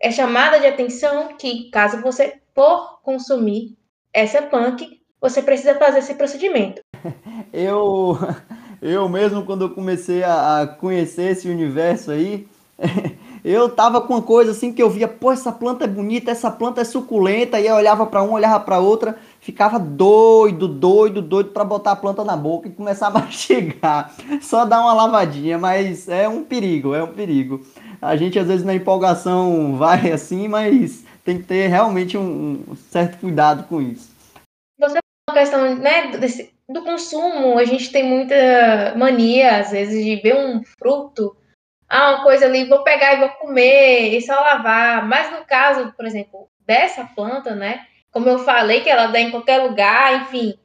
é 0.00 0.10
chamada 0.10 0.60
de 0.60 0.66
atenção 0.66 1.36
que 1.36 1.70
caso 1.70 2.00
você 2.00 2.40
for 2.54 3.00
consumir 3.02 3.76
essa 4.12 4.42
punk, 4.42 5.00
você 5.20 5.42
precisa 5.42 5.74
fazer 5.74 5.98
esse 5.98 6.14
procedimento. 6.14 6.80
Eu, 7.52 8.18
eu 8.80 9.08
mesmo 9.08 9.44
quando 9.44 9.62
eu 9.62 9.70
comecei 9.70 10.22
a 10.22 10.76
conhecer 10.78 11.32
esse 11.32 11.48
universo 11.48 12.10
aí, 12.10 12.46
eu 13.44 13.68
tava 13.70 14.00
com 14.00 14.14
uma 14.14 14.22
coisa 14.22 14.50
assim 14.50 14.72
que 14.72 14.82
eu 14.82 14.90
via, 14.90 15.08
pô, 15.08 15.32
essa 15.32 15.50
planta 15.50 15.84
é 15.84 15.88
bonita, 15.88 16.30
essa 16.30 16.50
planta 16.50 16.80
é 16.80 16.84
suculenta, 16.84 17.58
e 17.58 17.66
eu 17.66 17.74
olhava 17.74 18.06
para 18.06 18.22
um, 18.22 18.32
olhava 18.32 18.60
para 18.60 18.78
outra, 18.78 19.16
ficava 19.40 19.78
doido, 19.78 20.68
doido, 20.68 21.22
doido 21.22 21.50
para 21.50 21.64
botar 21.64 21.92
a 21.92 21.96
planta 21.96 22.24
na 22.24 22.36
boca 22.36 22.68
e 22.68 22.72
começar 22.72 23.08
a 23.08 23.10
mastigar. 23.10 24.12
Só 24.40 24.64
dar 24.64 24.80
uma 24.80 24.92
lavadinha, 24.92 25.58
mas 25.58 26.08
é 26.08 26.28
um 26.28 26.44
perigo, 26.44 26.94
é 26.94 27.02
um 27.02 27.12
perigo. 27.12 27.64
A 28.00 28.16
gente 28.16 28.38
às 28.38 28.46
vezes 28.46 28.64
na 28.64 28.74
empolgação 28.74 29.76
vai 29.76 30.10
assim, 30.12 30.48
mas 30.48 31.04
tem 31.24 31.38
que 31.38 31.44
ter 31.44 31.68
realmente 31.68 32.16
um, 32.18 32.62
um 32.68 32.76
certo 32.90 33.18
cuidado 33.18 33.64
com 33.64 33.80
isso. 33.80 34.14
Você 34.78 34.98
a 35.28 35.32
questão 35.32 35.74
né, 35.74 36.16
desse, 36.18 36.52
do 36.68 36.82
consumo, 36.82 37.58
a 37.58 37.64
gente 37.64 37.92
tem 37.92 38.02
muita 38.02 38.94
mania, 38.96 39.58
às 39.58 39.70
vezes, 39.70 40.04
de 40.04 40.16
ver 40.16 40.34
um 40.34 40.62
fruto, 40.78 41.36
ah, 41.88 42.10
uma 42.10 42.22
coisa 42.22 42.46
ali, 42.46 42.64
vou 42.68 42.82
pegar 42.82 43.14
e 43.14 43.20
vou 43.20 43.28
comer, 43.30 44.14
e 44.14 44.22
só 44.22 44.34
lavar. 44.34 45.06
Mas 45.06 45.30
no 45.30 45.44
caso, 45.44 45.92
por 45.96 46.04
exemplo, 46.04 46.48
dessa 46.66 47.04
planta, 47.14 47.54
né? 47.54 47.86
como 48.16 48.30
eu 48.30 48.38
falei, 48.38 48.80
que 48.80 48.88
ela 48.88 49.08
dá 49.08 49.20
em 49.20 49.30
qualquer 49.30 49.62
lugar, 49.62 50.22
enfim. 50.22 50.58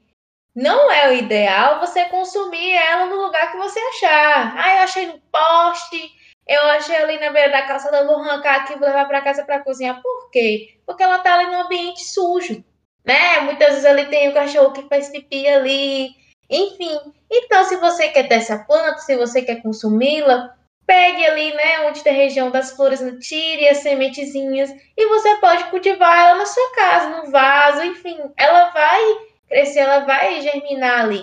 Não 0.55 0.89
é 0.89 1.09
o 1.09 1.13
ideal 1.15 1.81
você 1.81 2.05
consumir 2.05 2.71
ela 2.71 3.07
no 3.07 3.25
lugar 3.25 3.51
que 3.51 3.57
você 3.57 3.77
achar. 3.77 4.55
Ah, 4.57 4.75
eu 4.77 4.83
achei 4.83 5.05
no 5.07 5.19
poste, 5.19 6.11
eu 6.47 6.61
achei 6.67 6.95
ali 6.95 7.19
na 7.19 7.29
beira 7.29 7.51
da 7.51 7.63
calçada, 7.63 8.05
vou 8.05 8.21
arrancar 8.21 8.61
aqui, 8.61 8.79
vou 8.79 8.87
levar 8.87 9.05
para 9.05 9.21
casa 9.21 9.43
para 9.43 9.59
cozinhar. 9.59 10.01
Por 10.01 10.31
quê? 10.31 10.79
Porque 10.85 11.03
ela 11.03 11.19
tá 11.19 11.33
ali 11.33 11.47
no 11.47 11.63
ambiente 11.63 12.05
sujo, 12.05 12.63
né? 13.05 13.41
Muitas 13.41 13.69
vezes 13.69 13.85
ali 13.85 14.05
tem 14.05 14.29
o 14.29 14.33
cachorro 14.33 14.73
que 14.73 14.87
faz 14.87 15.09
pipi 15.09 15.47
ali, 15.47 16.09
enfim. 16.49 16.99
Então, 17.29 17.63
se 17.63 17.77
você 17.77 18.09
quer 18.09 18.27
ter 18.27 18.35
essa 18.35 18.59
planta, 18.59 18.99
se 18.99 19.15
você 19.15 19.41
quer 19.41 19.61
consumi-la, 19.61 20.53
pegue 20.85 21.25
ali, 21.25 21.53
né, 21.53 21.87
onde 21.87 22.03
tem 22.03 22.13
a 22.13 22.17
região 22.17 22.51
das 22.51 22.71
flores, 22.71 23.01
tire 23.25 23.67
as 23.69 23.77
sementezinhas 23.77 24.69
e 24.97 25.07
você 25.07 25.37
pode 25.37 25.63
cultivar 25.65 26.17
ela 26.17 26.39
na 26.39 26.45
sua 26.45 26.75
casa, 26.75 27.09
no 27.09 27.31
vaso, 27.31 27.83
enfim, 27.83 28.19
ela 28.35 28.69
vai 28.71 28.99
crescer, 29.47 29.79
ela 29.79 29.99
vai 29.99 30.41
germinar 30.41 31.05
ali. 31.05 31.21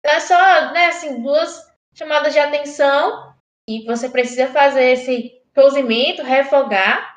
Então 0.00 0.16
é 0.16 0.20
só, 0.20 0.72
né, 0.72 0.86
assim, 0.88 1.22
duas 1.22 1.66
chamadas 1.94 2.34
de 2.34 2.38
atenção 2.38 3.32
e 3.68 3.84
você 3.86 4.08
precisa 4.08 4.48
fazer 4.48 4.92
esse 4.92 5.32
cozimento, 5.54 6.22
refogar 6.22 7.15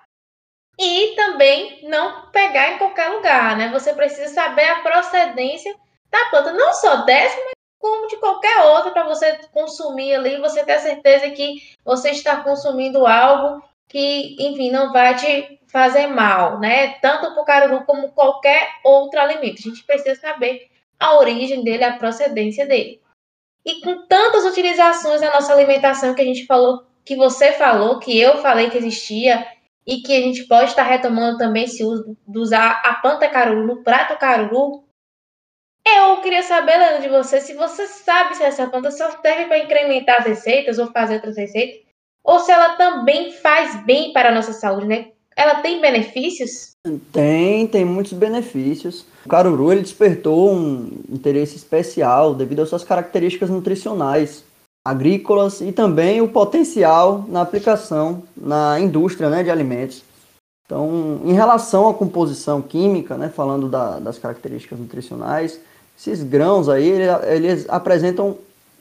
e 0.79 1.13
também 1.13 1.81
não 1.83 2.31
pegar 2.31 2.71
em 2.71 2.77
qualquer 2.77 3.09
lugar, 3.09 3.57
né? 3.57 3.67
Você 3.69 3.93
precisa 3.93 4.33
saber 4.33 4.63
a 4.63 4.79
procedência 4.79 5.75
da 6.09 6.25
planta, 6.29 6.53
não 6.53 6.73
só 6.73 7.03
dessa, 7.03 7.35
mas 7.35 7.53
como 7.77 8.07
de 8.07 8.15
qualquer 8.15 8.61
outra 8.61 8.91
para 8.91 9.03
você 9.03 9.39
consumir 9.51 10.15
ali, 10.15 10.39
você 10.39 10.63
ter 10.63 10.79
certeza 10.79 11.29
que 11.31 11.61
você 11.83 12.11
está 12.11 12.37
consumindo 12.37 13.05
algo 13.05 13.61
que, 13.89 14.37
enfim, 14.39 14.71
não 14.71 14.93
vai 14.93 15.15
te 15.15 15.59
fazer 15.67 16.07
mal, 16.07 16.59
né? 16.59 16.93
Tanto 17.01 17.33
para 17.33 17.41
o 17.41 17.45
caruru 17.45 17.85
como 17.85 18.11
qualquer 18.13 18.69
outro 18.83 19.19
alimento. 19.19 19.59
A 19.59 19.69
gente 19.69 19.83
precisa 19.83 20.15
saber 20.15 20.69
a 20.97 21.17
origem 21.17 21.61
dele, 21.61 21.83
a 21.83 21.97
procedência 21.97 22.65
dele. 22.65 23.01
E 23.65 23.81
com 23.81 24.07
tantas 24.07 24.45
utilizações 24.45 25.19
da 25.19 25.33
nossa 25.33 25.51
alimentação 25.51 26.15
que 26.15 26.21
a 26.21 26.25
gente 26.25 26.45
falou, 26.45 26.85
que 27.03 27.17
você 27.17 27.51
falou, 27.51 27.99
que 27.99 28.17
eu 28.17 28.37
falei 28.37 28.69
que 28.69 28.77
existia, 28.77 29.45
e 29.89 30.03
que 30.03 30.15
a 30.15 30.21
gente 30.21 30.43
pode 30.43 30.69
estar 30.69 30.83
retomando 30.83 31.39
também 31.39 31.63
esse 31.63 31.83
uso 31.83 32.15
de 32.27 32.37
usar 32.37 32.79
a 32.85 32.93
planta 32.93 33.27
caruru 33.27 33.65
no 33.65 33.83
prato 33.83 34.15
caruru, 34.19 34.83
eu 35.83 36.17
queria 36.17 36.43
saber, 36.43 36.77
Leandro, 36.77 37.01
de 37.01 37.09
você, 37.09 37.41
se 37.41 37.55
você 37.55 37.87
sabe 37.87 38.35
se 38.35 38.43
essa 38.43 38.67
planta 38.67 38.91
só 38.91 39.09
serve 39.19 39.47
para 39.47 39.57
incrementar 39.57 40.19
as 40.19 40.27
receitas 40.27 40.77
ou 40.77 40.91
fazer 40.91 41.15
outras 41.15 41.35
receitas, 41.35 41.81
ou 42.23 42.39
se 42.39 42.51
ela 42.51 42.75
também 42.75 43.31
faz 43.31 43.83
bem 43.83 44.13
para 44.13 44.29
a 44.29 44.31
nossa 44.31 44.53
saúde, 44.53 44.85
né? 44.85 45.07
Ela 45.35 45.55
tem 45.61 45.81
benefícios? 45.81 46.73
Tem, 47.11 47.65
tem 47.65 47.83
muitos 47.83 48.13
benefícios. 48.13 49.05
O 49.25 49.29
caruru 49.29 49.71
ele 49.71 49.81
despertou 49.81 50.53
um 50.53 51.01
interesse 51.09 51.55
especial 51.55 52.35
devido 52.35 52.61
às 52.61 52.69
suas 52.69 52.83
características 52.83 53.49
nutricionais, 53.49 54.43
agrícolas 54.85 55.61
e 55.61 55.71
também 55.71 56.21
o 56.21 56.27
potencial 56.27 57.25
na 57.27 57.41
aplicação 57.41 58.23
na 58.35 58.79
indústria 58.79 59.29
né, 59.29 59.43
de 59.43 59.51
alimentos. 59.51 60.03
Então, 60.65 61.21
em 61.25 61.33
relação 61.33 61.89
à 61.89 61.93
composição 61.93 62.61
química, 62.61 63.17
né, 63.17 63.29
falando 63.29 63.67
da, 63.67 63.99
das 63.99 64.19
características 64.19 64.79
nutricionais, 64.79 65.59
esses 65.97 66.23
grãos 66.23 66.69
aí, 66.69 66.91
eles 67.27 67.65
apresentam 67.67 68.37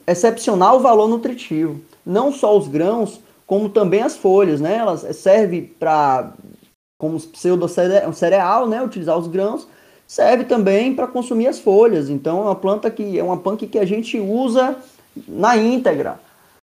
excepcional 0.06 0.80
valor 0.80 1.08
nutritivo. 1.08 1.80
Não 2.04 2.32
só 2.32 2.56
os 2.56 2.68
grãos, 2.68 3.20
como 3.46 3.68
também 3.68 4.02
as 4.02 4.16
folhas, 4.16 4.60
né? 4.60 4.76
Elas 4.76 5.16
servem 5.16 5.64
para 5.64 6.32
como 6.98 7.18
pseudo 7.20 7.66
cereal, 7.68 8.68
né? 8.68 8.82
Utilizar 8.82 9.18
os 9.18 9.26
grãos 9.26 9.66
serve 10.06 10.44
também 10.44 10.94
para 10.94 11.06
consumir 11.06 11.48
as 11.48 11.58
folhas. 11.58 12.08
Então 12.08 12.38
é 12.38 12.42
uma 12.42 12.54
planta 12.54 12.90
que 12.90 13.18
é 13.18 13.22
uma 13.22 13.36
punk 13.36 13.66
que 13.66 13.78
a 13.78 13.84
gente 13.84 14.18
usa 14.18 14.76
na 15.26 15.56
íntegra 15.56 16.20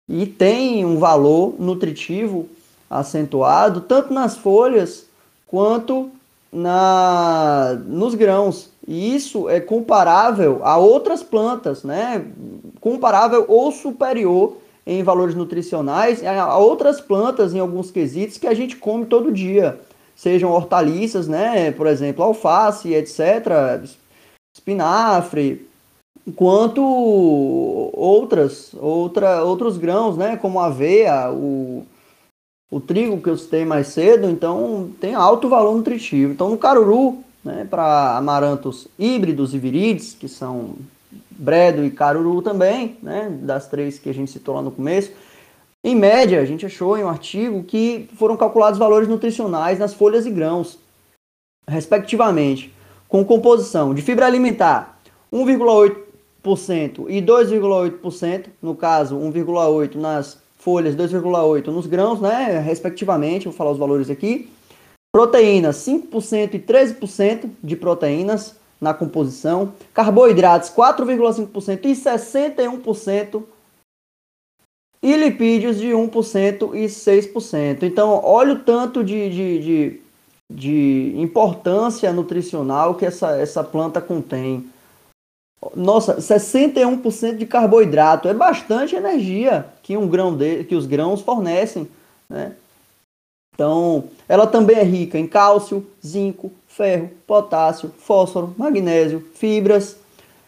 e 0.10 0.26
tem 0.26 0.86
um 0.86 0.98
valor 0.98 1.56
nutritivo 1.60 2.50
acentuado 2.90 3.82
tanto 3.82 4.14
nas 4.14 4.38
folhas 4.38 5.06
quanto 5.48 6.10
na 6.52 7.80
nos 7.86 8.14
grãos. 8.16 8.70
E 8.86 9.16
isso 9.16 9.48
é 9.48 9.60
comparável 9.60 10.60
a 10.64 10.78
outras 10.78 11.24
plantas, 11.24 11.84
né? 11.84 12.26
Comparável 12.82 13.46
ou 13.48 13.72
superior 13.72 14.58
em 14.86 15.04
valores 15.04 15.36
nutricionais 15.36 16.26
a 16.26 16.58
outras 16.58 17.00
plantas 17.00 17.54
em 17.54 17.60
alguns 17.60 17.92
quesitos 17.92 18.38
que 18.38 18.48
a 18.48 18.54
gente 18.54 18.76
come 18.76 19.06
todo 19.06 19.32
dia, 19.32 19.80
sejam 20.16 20.52
hortaliças, 20.52 21.28
né? 21.28 21.72
Por 21.72 21.88
exemplo, 21.88 22.24
alface, 22.24 22.94
etc, 22.94 23.86
espinafre, 24.54 25.70
quanto 26.36 26.82
outras, 26.82 28.74
outra, 28.76 29.44
outros 29.44 29.78
grãos, 29.78 30.18
né? 30.18 30.38
Como 30.38 30.60
a 30.60 30.68
aveia, 30.68 31.32
o, 31.32 31.86
o 32.70 32.80
trigo 32.80 33.22
que 33.22 33.30
eu 33.30 33.38
citei 33.38 33.66
mais 33.66 33.88
cedo, 33.88 34.30
então 34.30 34.92
tem 35.00 35.16
alto 35.16 35.50
valor 35.50 35.76
nutritivo. 35.76 36.32
Então 36.32 36.50
no 36.50 36.58
caruru 36.58 37.24
né, 37.44 37.66
para 37.70 38.18
amarantos 38.18 38.88
híbridos 38.98 39.54
e 39.54 39.60
virides, 39.60 40.14
que 40.14 40.28
são 40.28 40.76
bredo 41.30 41.84
e 41.84 41.92
caruru 41.92 42.42
também, 42.42 42.98
né, 43.02 43.30
das 43.42 43.68
três 43.68 43.98
que 43.98 44.10
a 44.10 44.14
gente 44.14 44.32
citou 44.32 44.56
lá 44.56 44.62
no 44.62 44.72
começo. 44.72 45.12
Em 45.84 45.96
média, 45.96 46.40
a 46.40 46.46
gente 46.46 46.66
achou 46.66 46.96
em 46.98 47.04
um 47.04 47.10
artigo 47.10 47.64
que 47.64 48.08
foram 48.16 48.38
calculados 48.38 48.78
valores 48.78 49.08
nutricionais 49.08 49.80
nas 49.80 49.96
folhas 49.96 50.28
e 50.28 50.30
grãos, 50.30 50.78
respectivamente, 51.68 52.72
com 53.10 53.26
composição 53.26 53.94
de 53.94 54.04
fibra 54.04 54.28
alimentar 54.28 55.00
1,8% 55.34 56.11
e 56.44 57.22
2,8%, 57.22 58.46
no 58.62 58.76
caso 58.76 59.16
1,8% 59.16 59.96
nas 59.96 60.40
folhas, 60.58 60.96
2,8% 60.96 61.68
nos 61.68 61.88
grãos, 61.88 62.20
né, 62.20 62.60
respectivamente, 62.60 63.46
vou 63.46 63.54
falar 63.54 63.72
os 63.72 63.78
valores 63.78 64.10
aqui, 64.10 64.50
Proteínas, 65.12 65.76
5% 65.76 66.54
e 66.54 66.60
13% 66.60 67.50
de 67.62 67.76
proteínas 67.76 68.56
na 68.80 68.94
composição. 68.94 69.74
Carboidratos, 69.94 70.70
4,5% 70.70 71.86
e 71.86 71.92
61%. 71.92 73.44
E 75.04 75.18
lipídios 75.18 75.78
de 75.78 75.88
1% 75.88 76.76
e 76.76 76.86
6%. 76.86 77.84
Então, 77.84 78.22
olha 78.24 78.54
o 78.54 78.60
tanto 78.60 79.04
de, 79.04 79.30
de, 79.30 79.60
de, 79.60 80.02
de 80.50 81.14
importância 81.18 82.14
nutricional 82.14 82.96
que 82.96 83.06
essa, 83.06 83.36
essa 83.36 83.64
planta 83.64 84.00
contém. 84.00 84.70
Nossa, 85.76 86.18
61% 86.18 87.38
de 87.38 87.46
carboidrato 87.46 88.28
é 88.28 88.34
bastante 88.34 88.96
energia 88.96 89.66
que 89.84 89.96
um 89.96 90.08
grão 90.08 90.36
de, 90.36 90.64
que 90.64 90.76
os 90.76 90.88
grãos 90.88 91.22
fornecem, 91.22 91.88
né? 92.28 92.54
Então, 93.54 94.06
ela 94.28 94.48
também 94.48 94.78
é 94.78 94.84
rica 94.84 95.20
em 95.20 95.28
cálcio, 95.28 95.86
zinco, 96.04 96.52
ferro, 96.68 97.12
potássio, 97.28 97.92
fósforo, 98.00 98.56
magnésio, 98.58 99.24
fibras, 99.36 99.98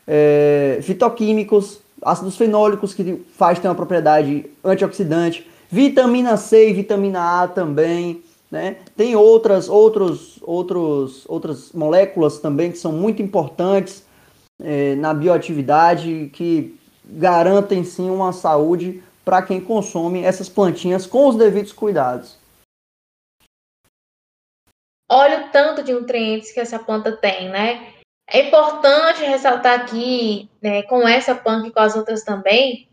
é, 0.08 0.80
fitoquímicos, 0.82 1.80
ácidos 2.02 2.36
fenólicos 2.36 2.94
que 2.94 3.24
faz 3.38 3.60
ter 3.60 3.68
uma 3.68 3.76
propriedade 3.76 4.46
antioxidante, 4.64 5.48
vitamina 5.70 6.38
C 6.38 6.70
e 6.70 6.74
vitamina 6.74 7.44
A 7.44 7.48
também, 7.48 8.24
né? 8.50 8.78
Tem 8.96 9.16
outras, 9.16 9.70
outros, 9.70 10.40
outros, 10.42 11.24
outras 11.28 11.72
moléculas 11.72 12.40
também 12.40 12.72
que 12.72 12.78
são 12.80 12.92
muito 12.92 13.22
importantes 13.22 14.04
é, 14.62 14.96
na 14.96 15.14
bioatividade 15.14 16.30
que 16.34 16.80
garantem 17.06 17.84
sim 17.84 18.10
uma 18.10 18.32
saúde 18.32 19.04
para 19.26 19.42
quem 19.42 19.62
consome 19.62 20.24
essas 20.24 20.50
plantinhas 20.50 21.06
com 21.06 21.28
os 21.28 21.36
devidos 21.36 21.72
cuidados. 21.72 22.38
Olha 25.10 25.46
o 25.46 25.52
tanto 25.52 25.84
de 25.84 25.94
nutrientes 25.94 26.52
que 26.52 26.60
essa 26.60 26.80
planta 26.80 27.16
tem, 27.16 27.50
né? 27.50 27.94
É 28.30 28.48
importante 28.48 29.24
ressaltar 29.24 29.82
aqui, 29.82 30.50
né, 30.62 30.82
com 30.84 31.08
essa 31.08 31.36
planta 31.36 31.68
e 31.68 31.72
com 31.72 31.80
as 31.80 31.96
outras 31.96 32.24
também, 32.24 32.88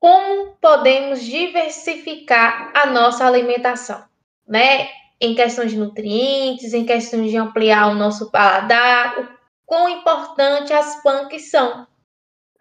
como 0.00 0.56
podemos 0.60 1.22
diversificar 1.22 2.72
a 2.74 2.86
nossa 2.86 3.26
alimentação, 3.26 4.04
né? 4.46 4.88
Em 5.20 5.34
questões 5.34 5.70
de 5.70 5.78
nutrientes, 5.78 6.74
em 6.74 6.84
questões 6.84 7.30
de 7.30 7.36
ampliar 7.36 7.88
o 7.88 7.94
nosso 7.94 8.30
paladar, 8.30 9.38
quão 9.66 9.88
importante 9.88 10.72
as 10.72 11.02
punks 11.02 11.50
são. 11.50 11.86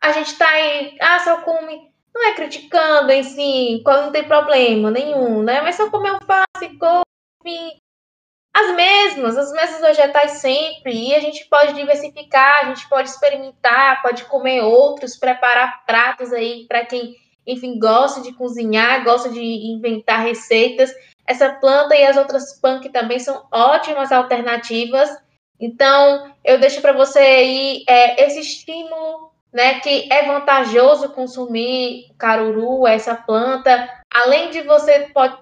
A 0.01 0.11
gente 0.11 0.27
está 0.27 0.47
aí, 0.49 0.97
ah, 0.99 1.19
só 1.19 1.41
come, 1.41 1.89
não 2.13 2.27
é 2.27 2.33
criticando 2.33 3.11
em 3.11 3.23
si, 3.23 3.81
não 3.85 4.11
tem 4.11 4.23
problema 4.23 4.91
nenhum, 4.91 5.41
né? 5.41 5.61
Mas 5.61 5.75
só 5.75 5.89
come 5.89 6.09
alface, 6.09 6.77
couve, 6.77 7.77
as 8.53 8.75
mesmas, 8.75 9.37
as 9.37 9.51
mesmas 9.51 9.81
vegetais 9.81 10.31
sempre, 10.31 11.09
e 11.09 11.15
a 11.15 11.19
gente 11.19 11.45
pode 11.45 11.73
diversificar, 11.73 12.61
a 12.63 12.67
gente 12.67 12.87
pode 12.89 13.09
experimentar, 13.09 14.01
pode 14.01 14.25
comer 14.25 14.61
outros, 14.61 15.17
preparar 15.17 15.85
pratos 15.85 16.33
aí 16.33 16.65
para 16.67 16.85
quem 16.85 17.15
enfim, 17.47 17.77
gosta 17.77 18.21
de 18.21 18.33
cozinhar, 18.33 19.03
gosta 19.03 19.29
de 19.29 19.41
inventar 19.41 20.21
receitas. 20.21 20.91
Essa 21.27 21.49
planta 21.53 21.95
e 21.95 22.03
as 22.03 22.17
outras 22.17 22.59
punk 22.59 22.89
também 22.89 23.19
são 23.19 23.45
ótimas 23.51 24.11
alternativas. 24.11 25.09
Então, 25.59 26.33
eu 26.43 26.59
deixo 26.59 26.81
para 26.81 26.93
você 26.93 27.19
aí 27.19 27.83
é, 27.87 28.25
esse 28.25 28.39
estímulo, 28.39 29.31
né, 29.53 29.79
que 29.79 30.11
é 30.11 30.25
vantajoso 30.25 31.13
consumir 31.13 32.13
caruru, 32.17 32.85
essa 32.85 33.15
planta, 33.15 33.89
além 34.13 34.51
de 34.51 34.61
você 34.61 35.09
pode, 35.13 35.37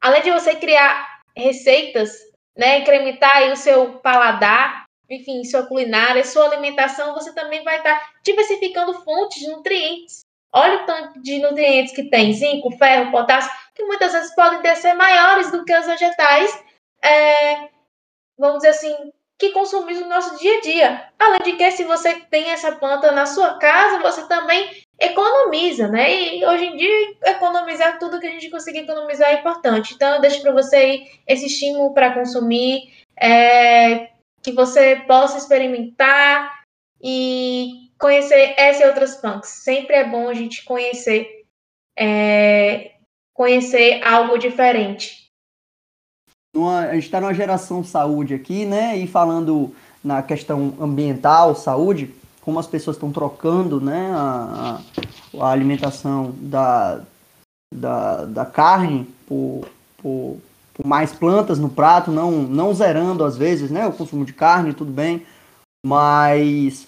além 0.00 0.22
de 0.22 0.30
você 0.32 0.56
criar 0.56 1.20
receitas, 1.36 2.12
né, 2.56 2.80
incrementar 2.80 3.36
aí 3.36 3.52
o 3.52 3.56
seu 3.56 4.00
paladar, 4.00 4.86
enfim, 5.08 5.44
sua 5.44 5.66
culinária, 5.66 6.24
sua 6.24 6.46
alimentação, 6.46 7.14
você 7.14 7.32
também 7.32 7.62
vai 7.62 7.76
estar 7.76 7.96
tá 7.96 8.10
diversificando 8.24 8.92
fontes 9.04 9.40
de 9.40 9.48
nutrientes. 9.48 10.24
Olha 10.52 10.82
o 10.82 10.86
tanto 10.86 11.22
de 11.22 11.38
nutrientes 11.38 11.94
que 11.94 12.08
tem, 12.08 12.32
zinco, 12.32 12.70
ferro, 12.72 13.12
potássio, 13.12 13.52
que 13.74 13.84
muitas 13.84 14.12
vezes 14.12 14.34
podem 14.34 14.62
ter 14.62 14.74
ser 14.76 14.94
maiores 14.94 15.52
do 15.52 15.64
que 15.64 15.76
os 15.76 15.86
vegetais, 15.86 16.64
é, 17.02 17.68
vamos 18.38 18.58
dizer 18.58 18.70
assim, 18.70 19.12
que 19.38 19.50
consumimos 19.50 20.02
no 20.02 20.08
nosso 20.08 20.38
dia 20.38 20.58
a 20.58 20.60
dia. 20.60 21.08
Além 21.18 21.40
de 21.44 21.52
que, 21.52 21.70
se 21.70 21.84
você 21.84 22.14
tem 22.30 22.50
essa 22.50 22.74
planta 22.76 23.12
na 23.12 23.26
sua 23.26 23.58
casa, 23.58 24.00
você 24.00 24.26
também 24.26 24.70
economiza, 24.98 25.88
né? 25.88 26.36
E 26.36 26.44
hoje 26.44 26.64
em 26.64 26.76
dia, 26.76 27.16
economizar 27.26 27.98
tudo 27.98 28.18
que 28.20 28.26
a 28.26 28.30
gente 28.30 28.50
conseguir 28.50 28.80
economizar 28.80 29.28
é 29.28 29.40
importante. 29.40 29.94
Então, 29.94 30.14
eu 30.14 30.20
deixo 30.20 30.40
para 30.40 30.52
você 30.52 30.76
aí 30.76 31.10
esse 31.26 31.46
estímulo 31.46 31.92
para 31.92 32.14
consumir, 32.14 32.90
é, 33.18 34.10
que 34.42 34.52
você 34.52 35.04
possa 35.06 35.36
experimentar 35.36 36.62
e 37.02 37.90
conhecer 37.98 38.54
essa 38.56 38.84
e 38.84 38.86
outras 38.86 39.16
punks. 39.16 39.50
Sempre 39.50 39.96
é 39.96 40.04
bom 40.04 40.28
a 40.28 40.34
gente 40.34 40.64
conhecer, 40.64 41.44
é, 41.98 42.92
conhecer 43.34 44.02
algo 44.02 44.38
diferente. 44.38 45.25
A 46.64 46.94
gente 46.94 47.04
está 47.04 47.20
numa 47.20 47.34
geração 47.34 47.84
saúde 47.84 48.34
aqui, 48.34 48.64
né? 48.64 48.96
E 48.96 49.06
falando 49.06 49.74
na 50.02 50.22
questão 50.22 50.74
ambiental, 50.80 51.54
saúde, 51.54 52.14
como 52.40 52.58
as 52.58 52.66
pessoas 52.66 52.96
estão 52.96 53.10
trocando, 53.10 53.80
né? 53.80 54.10
A, 54.14 54.80
a, 55.40 55.50
alimentação 55.50 56.32
da, 56.38 57.00
da, 57.74 58.24
da 58.24 58.46
carne 58.46 59.06
por, 59.26 59.68
por, 59.98 60.38
por, 60.72 60.86
mais 60.86 61.12
plantas 61.12 61.58
no 61.58 61.68
prato, 61.68 62.10
não, 62.10 62.30
não 62.30 62.72
zerando 62.72 63.24
às 63.24 63.36
vezes, 63.36 63.70
né? 63.70 63.86
O 63.86 63.92
consumo 63.92 64.24
de 64.24 64.32
carne, 64.32 64.72
tudo 64.72 64.92
bem, 64.92 65.26
mas 65.84 66.86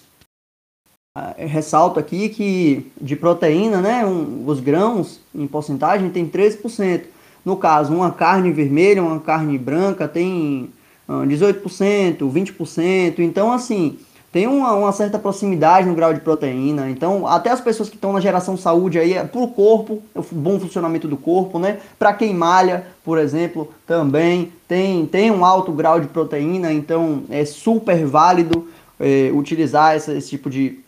ressalto 1.37 1.99
aqui 1.99 2.29
que 2.29 2.91
de 2.99 3.15
proteína, 3.15 3.81
né, 3.81 4.05
um, 4.05 4.45
os 4.47 4.59
grãos 4.59 5.19
em 5.33 5.47
porcentagem 5.47 6.09
tem 6.09 6.27
13%. 6.27 7.03
No 7.45 7.57
caso, 7.57 7.93
uma 7.93 8.11
carne 8.11 8.51
vermelha, 8.51 9.03
uma 9.03 9.19
carne 9.19 9.57
branca 9.57 10.07
tem 10.07 10.69
18%, 11.07 12.17
20%. 12.19 13.19
Então, 13.19 13.51
assim, 13.51 13.97
tem 14.31 14.45
uma, 14.45 14.73
uma, 14.73 14.91
certa 14.91 15.17
proximidade 15.17 15.87
no 15.87 15.95
grau 15.95 16.13
de 16.13 16.19
proteína. 16.19 16.89
Então, 16.89 17.25
até 17.25 17.49
as 17.49 17.59
pessoas 17.59 17.89
que 17.89 17.95
estão 17.95 18.13
na 18.13 18.19
geração 18.19 18.55
saúde 18.55 18.99
aí, 18.99 19.13
é 19.13 19.23
pro 19.23 19.47
corpo, 19.47 20.03
o 20.13 20.21
bom 20.31 20.59
funcionamento 20.59 21.07
do 21.07 21.17
corpo, 21.17 21.57
né? 21.57 21.79
Para 21.97 22.13
quem 22.13 22.33
malha, 22.33 22.85
por 23.03 23.17
exemplo, 23.17 23.73
também 23.87 24.51
tem, 24.67 25.05
tem 25.07 25.31
um 25.31 25.43
alto 25.43 25.71
grau 25.71 25.99
de 25.99 26.07
proteína. 26.07 26.71
Então, 26.71 27.23
é 27.29 27.43
super 27.43 28.05
válido 28.05 28.67
é, 28.99 29.31
utilizar 29.33 29.95
esse 29.95 30.21
tipo 30.21 30.47
de, 30.47 30.79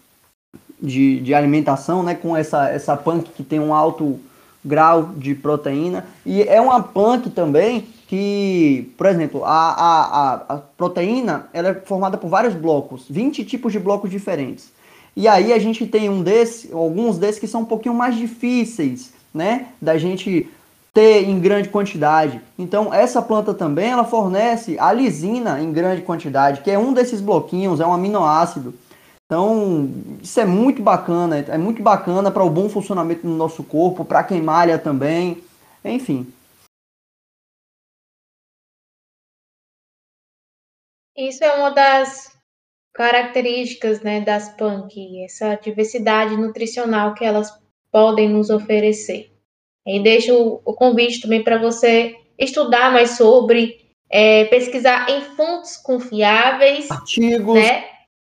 de, 0.80 1.20
de 1.22 1.34
alimentação, 1.34 2.04
né, 2.04 2.14
com 2.14 2.38
essa, 2.38 2.70
essa 2.70 2.96
punk 2.96 3.32
que 3.32 3.44
tem 3.44 3.60
um 3.60 3.74
alto 3.74 4.20
grau 4.64 5.12
de 5.18 5.36
proteína. 5.36 6.06
E 6.26 6.44
é 6.44 6.60
uma 6.62 6.82
punk 6.82 7.30
também 7.30 7.88
que, 8.08 8.92
por 8.98 9.08
exemplo, 9.08 9.44
a, 9.46 9.72
a, 9.72 10.34
a, 10.56 10.58
proteína 10.78 11.48
ela 11.54 11.70
é 11.70 11.74
formada 11.74 12.18
por 12.18 12.30
vários 12.30 12.54
blocos, 12.54 13.06
20 13.10 13.46
tipos 13.46 13.72
de 13.72 13.80
blocos 13.80 14.12
diferentes. 14.12 14.72
E 15.16 15.28
aí 15.28 15.54
a 15.54 15.60
gente 15.60 15.86
tem 15.86 16.10
um 16.10 16.22
desses, 16.22 16.72
alguns 16.74 17.18
desses 17.18 17.40
que 17.40 17.48
são 17.48 17.62
um 17.62 17.66
pouquinho 17.66 17.96
mais 17.96 18.16
difíceis, 18.16 19.14
né, 19.34 19.68
da 19.82 19.98
gente 19.98 20.50
ter 20.94 21.24
em 21.24 21.40
grande 21.40 21.70
quantidade. 21.70 22.42
Então 22.60 22.94
essa 22.94 23.22
planta 23.22 23.54
também 23.54 23.92
ela 23.92 24.04
fornece 24.04 24.78
a 24.78 24.92
lisina 24.92 25.62
em 25.62 25.72
grande 25.72 26.02
quantidade, 26.02 26.62
que 26.62 26.72
é 26.72 26.78
um 26.78 26.92
desses 26.92 27.22
bloquinhos, 27.22 27.80
é 27.80 27.86
um 27.86 27.94
aminoácido. 27.94 28.74
Então, 29.32 29.90
isso 30.22 30.42
é 30.42 30.46
muito 30.46 30.84
bacana, 30.84 31.38
é 31.38 31.58
muito 31.58 31.82
bacana 31.82 32.30
para 32.30 32.44
o 32.44 32.50
bom 32.50 32.68
funcionamento 32.68 33.22
do 33.22 33.30
nosso 33.30 33.64
corpo, 33.64 34.04
para 34.04 34.26
quem 34.26 34.42
malha 34.42 34.78
também, 34.78 35.42
enfim. 35.86 36.28
Isso 41.16 41.46
é 41.46 41.54
uma 41.54 41.70
das 41.70 42.38
características 42.94 44.02
né, 44.02 44.20
das 44.20 44.50
punk, 44.58 45.24
essa 45.24 45.56
diversidade 45.56 46.36
nutricional 46.36 47.14
que 47.14 47.24
elas 47.24 47.58
podem 47.90 48.28
nos 48.28 48.50
oferecer. 48.50 49.32
E 49.88 50.04
deixo 50.04 50.62
o 50.66 50.74
convite 50.74 51.22
também 51.22 51.42
para 51.42 51.58
você 51.58 52.18
estudar 52.38 52.92
mais 52.92 53.12
sobre, 53.12 53.94
é, 54.10 54.44
pesquisar 54.44 55.10
em 55.10 55.22
fontes 55.38 55.78
confiáveis, 55.78 56.92
artigos, 56.92 57.54
né? 57.56 57.91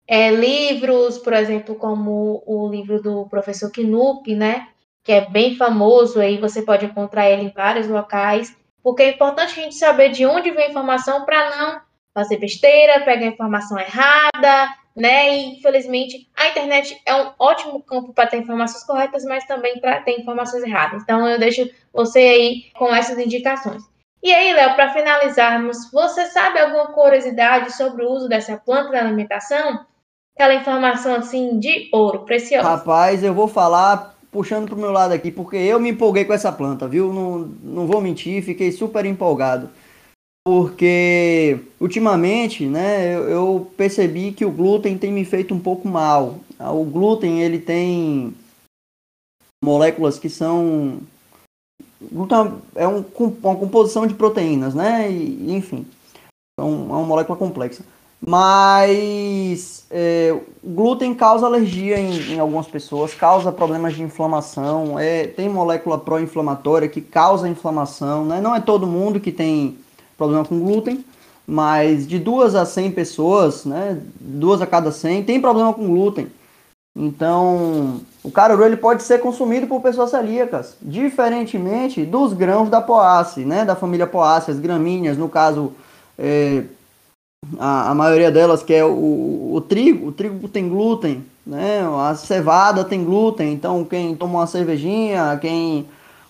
É, 0.09 0.31
livros, 0.31 1.19
por 1.19 1.33
exemplo, 1.33 1.75
como 1.75 2.41
o 2.47 2.67
livro 2.67 2.99
do 2.99 3.27
professor 3.29 3.71
Knupp, 3.71 4.33
né? 4.33 4.69
Que 5.03 5.11
é 5.11 5.29
bem 5.29 5.55
famoso, 5.55 6.19
aí 6.19 6.39
você 6.39 6.63
pode 6.63 6.87
encontrar 6.87 7.29
ele 7.29 7.43
em 7.43 7.53
vários 7.53 7.87
locais, 7.87 8.57
porque 8.81 9.03
é 9.03 9.11
importante 9.11 9.51
a 9.51 9.63
gente 9.63 9.75
saber 9.75 10.09
de 10.09 10.25
onde 10.25 10.49
vem 10.49 10.65
a 10.65 10.69
informação 10.69 11.25
para 11.25 11.55
não 11.55 11.81
fazer 12.11 12.37
besteira, 12.37 13.05
pegar 13.05 13.27
informação 13.27 13.77
errada, 13.77 14.73
né? 14.95 15.37
E 15.37 15.57
infelizmente 15.57 16.27
a 16.35 16.47
internet 16.47 16.99
é 17.05 17.13
um 17.13 17.31
ótimo 17.37 17.83
campo 17.83 18.11
para 18.11 18.25
ter 18.25 18.37
informações 18.37 18.83
corretas, 18.83 19.23
mas 19.25 19.45
também 19.45 19.79
para 19.79 20.01
ter 20.01 20.19
informações 20.19 20.63
erradas. 20.63 21.03
Então 21.03 21.27
eu 21.27 21.37
deixo 21.37 21.69
você 21.93 22.17
aí 22.17 22.71
com 22.73 22.87
essas 22.93 23.19
indicações. 23.19 23.83
E 24.23 24.33
aí, 24.33 24.53
Léo, 24.53 24.75
para 24.75 24.91
finalizarmos, 24.91 25.89
você 25.91 26.25
sabe 26.25 26.59
alguma 26.59 26.87
curiosidade 26.87 27.77
sobre 27.77 28.03
o 28.03 28.09
uso 28.09 28.27
dessa 28.27 28.57
planta 28.57 28.91
na 28.91 28.99
alimentação? 28.99 29.87
Aquela 30.39 30.55
informação 30.55 31.15
assim 31.15 31.59
de 31.59 31.89
ouro, 31.91 32.19
preciosa. 32.19 32.65
Rapaz, 32.65 33.21
eu 33.21 33.33
vou 33.33 33.49
falar 33.49 34.17
puxando 34.31 34.67
pro 34.67 34.77
meu 34.77 34.91
lado 34.91 35.13
aqui, 35.13 35.31
porque 35.31 35.57
eu 35.57 35.79
me 35.79 35.89
empolguei 35.89 36.23
com 36.23 36.31
essa 36.31 36.51
planta, 36.51 36.87
viu? 36.87 37.11
Não, 37.11 37.39
não 37.61 37.85
vou 37.85 37.99
mentir, 37.99 38.41
fiquei 38.41 38.71
super 38.71 39.05
empolgado. 39.05 39.69
porque 40.45 41.59
ultimamente, 41.79 42.65
né, 42.65 43.15
eu, 43.15 43.29
eu, 43.29 43.71
percebi 43.75 44.31
que 44.31 44.45
o 44.45 44.51
glúten 44.51 44.97
tem 44.97 45.11
me 45.11 45.25
feito 45.25 45.53
um 45.53 45.59
pouco 45.59 45.87
mal. 45.87 46.39
O 46.57 46.85
glúten 46.85 47.41
ele 47.41 47.59
tem 47.59 48.33
moléculas 49.63 50.17
que 50.17 50.29
são 50.29 50.99
é 52.75 52.87
um, 52.87 53.03
uma 53.43 53.55
composição 53.57 54.07
de 54.07 54.13
proteínas, 54.13 54.73
né? 54.73 55.11
E, 55.11 55.53
enfim, 55.53 55.85
é, 56.57 56.61
é 56.61 56.63
uma 56.63 57.03
molécula 57.03 57.37
complexa. 57.37 57.83
Mas 58.21 59.85
é, 59.89 60.37
o 60.61 60.69
glúten 60.69 61.15
causa 61.15 61.45
alergia 61.45 61.97
em, 61.97 62.33
em, 62.33 62.39
algumas 62.39 62.67
pessoas, 62.67 63.13
causa 63.13 63.51
problemas 63.51 63.95
de 63.95 64.03
inflamação, 64.03 64.99
é, 64.99 65.25
tem 65.25 65.47
molécula 65.47 65.97
pró-inflamatória 65.97 66.89
que 66.89 67.01
causa 67.01 67.47
inflamação, 67.47 68.25
né? 68.25 68.41
Não 68.41 68.53
é 68.53 68.59
todo 68.59 68.85
mundo 68.85 69.19
que 69.19 69.31
tem 69.31 69.77
problema 70.17 70.43
com 70.43 70.59
glúten, 70.59 71.03
mas 71.47 72.05
de 72.05 72.19
duas 72.19 72.55
a 72.55 72.65
100 72.65 72.91
pessoas, 72.91 73.65
né? 73.65 73.99
Duas 74.19 74.61
a 74.61 74.67
cada 74.67 74.91
100 74.91 75.23
tem 75.23 75.41
problema 75.41 75.73
com 75.73 75.87
glúten. 75.87 76.27
Então, 76.95 78.01
o 78.21 78.29
caruru 78.29 78.65
ele 78.65 78.75
pode 78.75 79.03
ser 79.03 79.19
consumido 79.19 79.65
por 79.65 79.81
pessoas 79.81 80.09
celíacas, 80.09 80.75
diferentemente 80.81 82.05
dos 82.05 82.33
grãos 82.33 82.69
da 82.69 82.81
poácea, 82.81 83.45
né? 83.45 83.63
Da 83.63 83.75
família 83.75 84.05
poácea, 84.05 84.53
as 84.53 84.59
gramíneas, 84.59 85.17
no 85.17 85.29
caso, 85.29 85.71
é, 86.17 86.63
a, 87.57 87.91
a, 87.91 87.95
maioria 87.95 88.31
delas 88.31 88.63
que 88.63 88.73
é 88.73 88.83
o, 88.83 89.51
o, 89.53 89.61
trigo, 89.61 90.07
o 90.07 90.11
trigo 90.11 90.47
tem 90.47 90.67
glúten, 90.67 91.23
né? 91.45 91.81
A 91.81 92.15
cevada 92.15 92.83
tem 92.83 93.03
glúten, 93.03 93.51
então 93.53 93.83
quem 93.83 94.15
toma 94.15 94.39
uma 94.39 94.47
cervejinha, 94.47 95.37
quem 95.41 95.85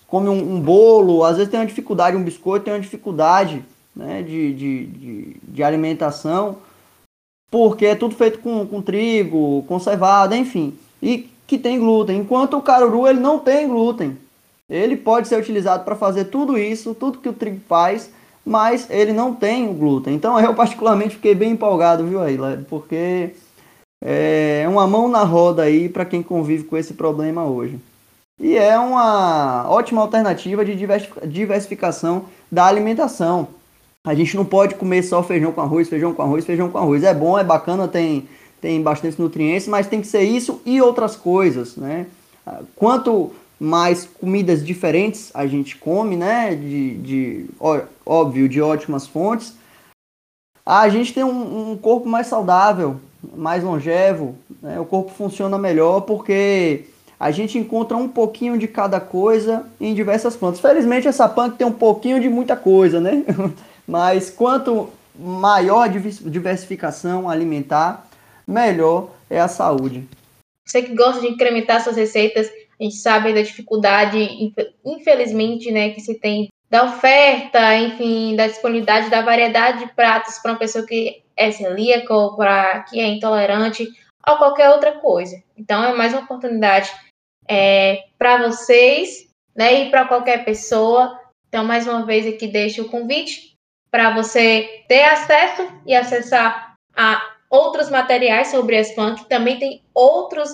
come 0.07 0.29
um, 0.29 0.55
um 0.55 0.59
bolo, 0.59 1.23
às 1.23 1.37
vezes 1.37 1.51
tem 1.51 1.59
uma 1.59 1.65
dificuldade, 1.65 2.17
um 2.17 2.23
biscoito 2.23 2.65
tem 2.65 2.73
uma 2.73 2.79
dificuldade 2.79 3.63
né, 3.95 4.21
de, 4.23 4.53
de, 4.53 4.85
de, 4.85 5.35
de 5.43 5.63
alimentação, 5.63 6.57
porque 7.51 7.85
é 7.85 7.95
tudo 7.95 8.15
feito 8.15 8.39
com, 8.39 8.65
com 8.65 8.81
trigo, 8.81 9.63
conservado, 9.67 10.35
enfim, 10.35 10.73
e 11.01 11.29
que 11.45 11.57
tem 11.57 11.79
glúten. 11.79 12.17
Enquanto 12.17 12.57
o 12.57 12.61
caruru 12.61 13.07
ele 13.07 13.19
não 13.19 13.39
tem 13.39 13.67
glúten. 13.67 14.17
Ele 14.69 14.95
pode 14.95 15.27
ser 15.27 15.39
utilizado 15.39 15.83
para 15.83 15.95
fazer 15.95 16.25
tudo 16.25 16.55
isso, 16.55 16.93
tudo 16.93 17.17
que 17.17 17.29
o 17.29 17.33
trigo 17.33 17.59
faz, 17.67 18.11
mas 18.49 18.89
ele 18.89 19.13
não 19.13 19.31
tem 19.31 19.69
o 19.69 19.73
glúten. 19.73 20.15
Então 20.15 20.39
eu 20.39 20.55
particularmente 20.55 21.15
fiquei 21.15 21.35
bem 21.35 21.51
empolgado, 21.51 22.03
viu 22.03 22.19
aí, 22.19 22.35
porque 22.67 23.29
é 24.03 24.65
uma 24.67 24.87
mão 24.87 25.07
na 25.07 25.23
roda 25.23 25.61
aí 25.61 25.87
para 25.87 26.03
quem 26.03 26.23
convive 26.23 26.63
com 26.63 26.75
esse 26.75 26.95
problema 26.95 27.45
hoje. 27.45 27.79
E 28.39 28.57
é 28.57 28.79
uma 28.79 29.69
ótima 29.69 30.01
alternativa 30.01 30.65
de 30.65 30.75
diversificação 31.27 32.25
da 32.51 32.65
alimentação. 32.65 33.49
A 34.03 34.15
gente 34.15 34.35
não 34.35 34.45
pode 34.45 34.73
comer 34.73 35.03
só 35.03 35.21
feijão 35.21 35.51
com 35.51 35.61
arroz, 35.61 35.87
feijão 35.87 36.11
com 36.11 36.23
arroz, 36.23 36.43
feijão 36.43 36.71
com 36.71 36.77
arroz. 36.79 37.03
É 37.03 37.13
bom, 37.13 37.37
é 37.37 37.43
bacana, 37.43 37.87
tem, 37.87 38.27
tem 38.59 38.81
bastante 38.81 39.21
nutrientes, 39.21 39.67
mas 39.67 39.85
tem 39.85 40.01
que 40.01 40.07
ser 40.07 40.23
isso 40.23 40.59
e 40.65 40.81
outras 40.81 41.15
coisas, 41.15 41.75
né? 41.75 42.07
Quanto 42.75 43.31
mais 43.59 44.05
comidas 44.05 44.65
diferentes 44.65 45.31
a 45.33 45.45
gente 45.45 45.75
come, 45.75 46.15
né? 46.15 46.55
De, 46.55 46.95
de 46.97 47.45
óbvio, 48.05 48.47
de 48.47 48.61
ótimas 48.61 49.05
fontes, 49.05 49.53
a 50.65 50.87
gente 50.87 51.13
tem 51.13 51.23
um, 51.23 51.71
um 51.71 51.77
corpo 51.77 52.07
mais 52.07 52.27
saudável, 52.27 52.99
mais 53.35 53.63
longevo, 53.63 54.35
né? 54.61 54.79
o 54.79 54.85
corpo 54.85 55.11
funciona 55.11 55.57
melhor 55.57 56.01
porque 56.01 56.85
a 57.19 57.31
gente 57.31 57.57
encontra 57.57 57.97
um 57.97 58.07
pouquinho 58.07 58.57
de 58.57 58.67
cada 58.67 58.99
coisa 58.99 59.65
em 59.81 59.93
diversas 59.93 60.35
plantas. 60.35 60.61
Felizmente 60.61 61.07
essa 61.07 61.27
planta 61.27 61.57
tem 61.57 61.67
um 61.67 61.71
pouquinho 61.71 62.19
de 62.21 62.29
muita 62.29 62.55
coisa, 62.55 63.01
né? 63.01 63.25
Mas 63.85 64.29
quanto 64.29 64.89
maior 65.17 65.81
a 65.81 65.87
diversificação 65.87 67.29
alimentar, 67.29 68.07
melhor 68.47 69.09
é 69.29 69.39
a 69.39 69.47
saúde. 69.47 70.07
Você 70.65 70.83
que 70.83 70.95
gosta 70.95 71.19
de 71.19 71.27
incrementar 71.27 71.83
suas 71.83 71.97
receitas, 71.97 72.47
a 72.79 72.83
gente 72.83 72.95
sabe 72.95 73.33
da 73.33 73.41
dificuldade, 73.41 74.53
infelizmente, 74.85 75.71
né, 75.71 75.89
que 75.89 75.99
se 75.99 76.15
tem 76.15 76.47
da 76.69 76.85
oferta, 76.85 77.75
enfim, 77.75 78.35
da 78.35 78.47
disponibilidade, 78.47 79.09
da 79.09 79.21
variedade 79.21 79.79
de 79.79 79.93
pratos 79.93 80.37
para 80.37 80.51
uma 80.51 80.59
pessoa 80.59 80.85
que 80.85 81.23
é 81.35 81.51
celíaca 81.51 82.13
ou 82.13 82.35
para 82.35 82.83
que 82.83 82.99
é 82.99 83.07
intolerante 83.07 83.87
ou 84.27 84.37
qualquer 84.37 84.69
outra 84.69 84.93
coisa. 84.99 85.41
Então, 85.57 85.83
é 85.83 85.93
mais 85.93 86.13
uma 86.13 86.21
oportunidade 86.21 86.91
é, 87.47 88.05
para 88.17 88.47
vocês, 88.47 89.27
né, 89.55 89.85
e 89.85 89.89
para 89.89 90.07
qualquer 90.07 90.45
pessoa. 90.45 91.19
Então, 91.47 91.65
mais 91.65 91.87
uma 91.87 92.05
vez 92.05 92.27
aqui 92.27 92.47
deixo 92.47 92.83
o 92.83 92.89
convite 92.89 93.55
para 93.91 94.13
você 94.13 94.83
ter 94.87 95.03
acesso 95.03 95.67
e 95.85 95.95
acessar 95.95 96.75
a 96.95 97.19
outros 97.49 97.89
materiais 97.89 98.49
sobre 98.49 98.77
as 98.77 98.91
punk. 98.91 99.27
Também 99.27 99.57
tem 99.57 99.83
outros 99.93 100.51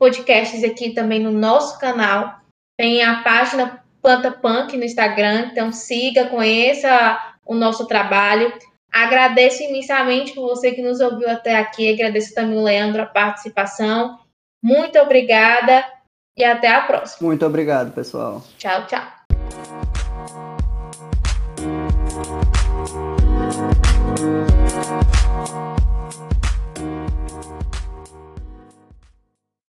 podcasts 0.00 0.64
aqui 0.64 0.90
também 0.94 1.20
no 1.20 1.30
nosso 1.30 1.78
canal. 1.78 2.40
Tem 2.78 3.04
a 3.04 3.22
página 3.22 3.84
Planta 4.00 4.32
Punk 4.32 4.74
no 4.76 4.84
Instagram, 4.84 5.50
então 5.52 5.70
siga, 5.70 6.26
conheça 6.26 7.20
o 7.44 7.54
nosso 7.54 7.86
trabalho. 7.86 8.50
Agradeço 8.90 9.62
imensamente 9.62 10.32
por 10.32 10.48
você 10.48 10.72
que 10.72 10.80
nos 10.80 11.00
ouviu 11.00 11.28
até 11.28 11.56
aqui. 11.58 11.92
Agradeço 11.92 12.34
também 12.34 12.58
o 12.58 12.62
Leandro 12.62 13.02
a 13.02 13.06
participação. 13.06 14.18
Muito 14.62 14.98
obrigada 14.98 15.84
e 16.36 16.42
até 16.42 16.68
a 16.68 16.80
próxima. 16.80 17.28
Muito 17.28 17.44
obrigado, 17.44 17.92
pessoal. 17.92 18.42
Tchau, 18.56 18.86
tchau. 18.86 19.19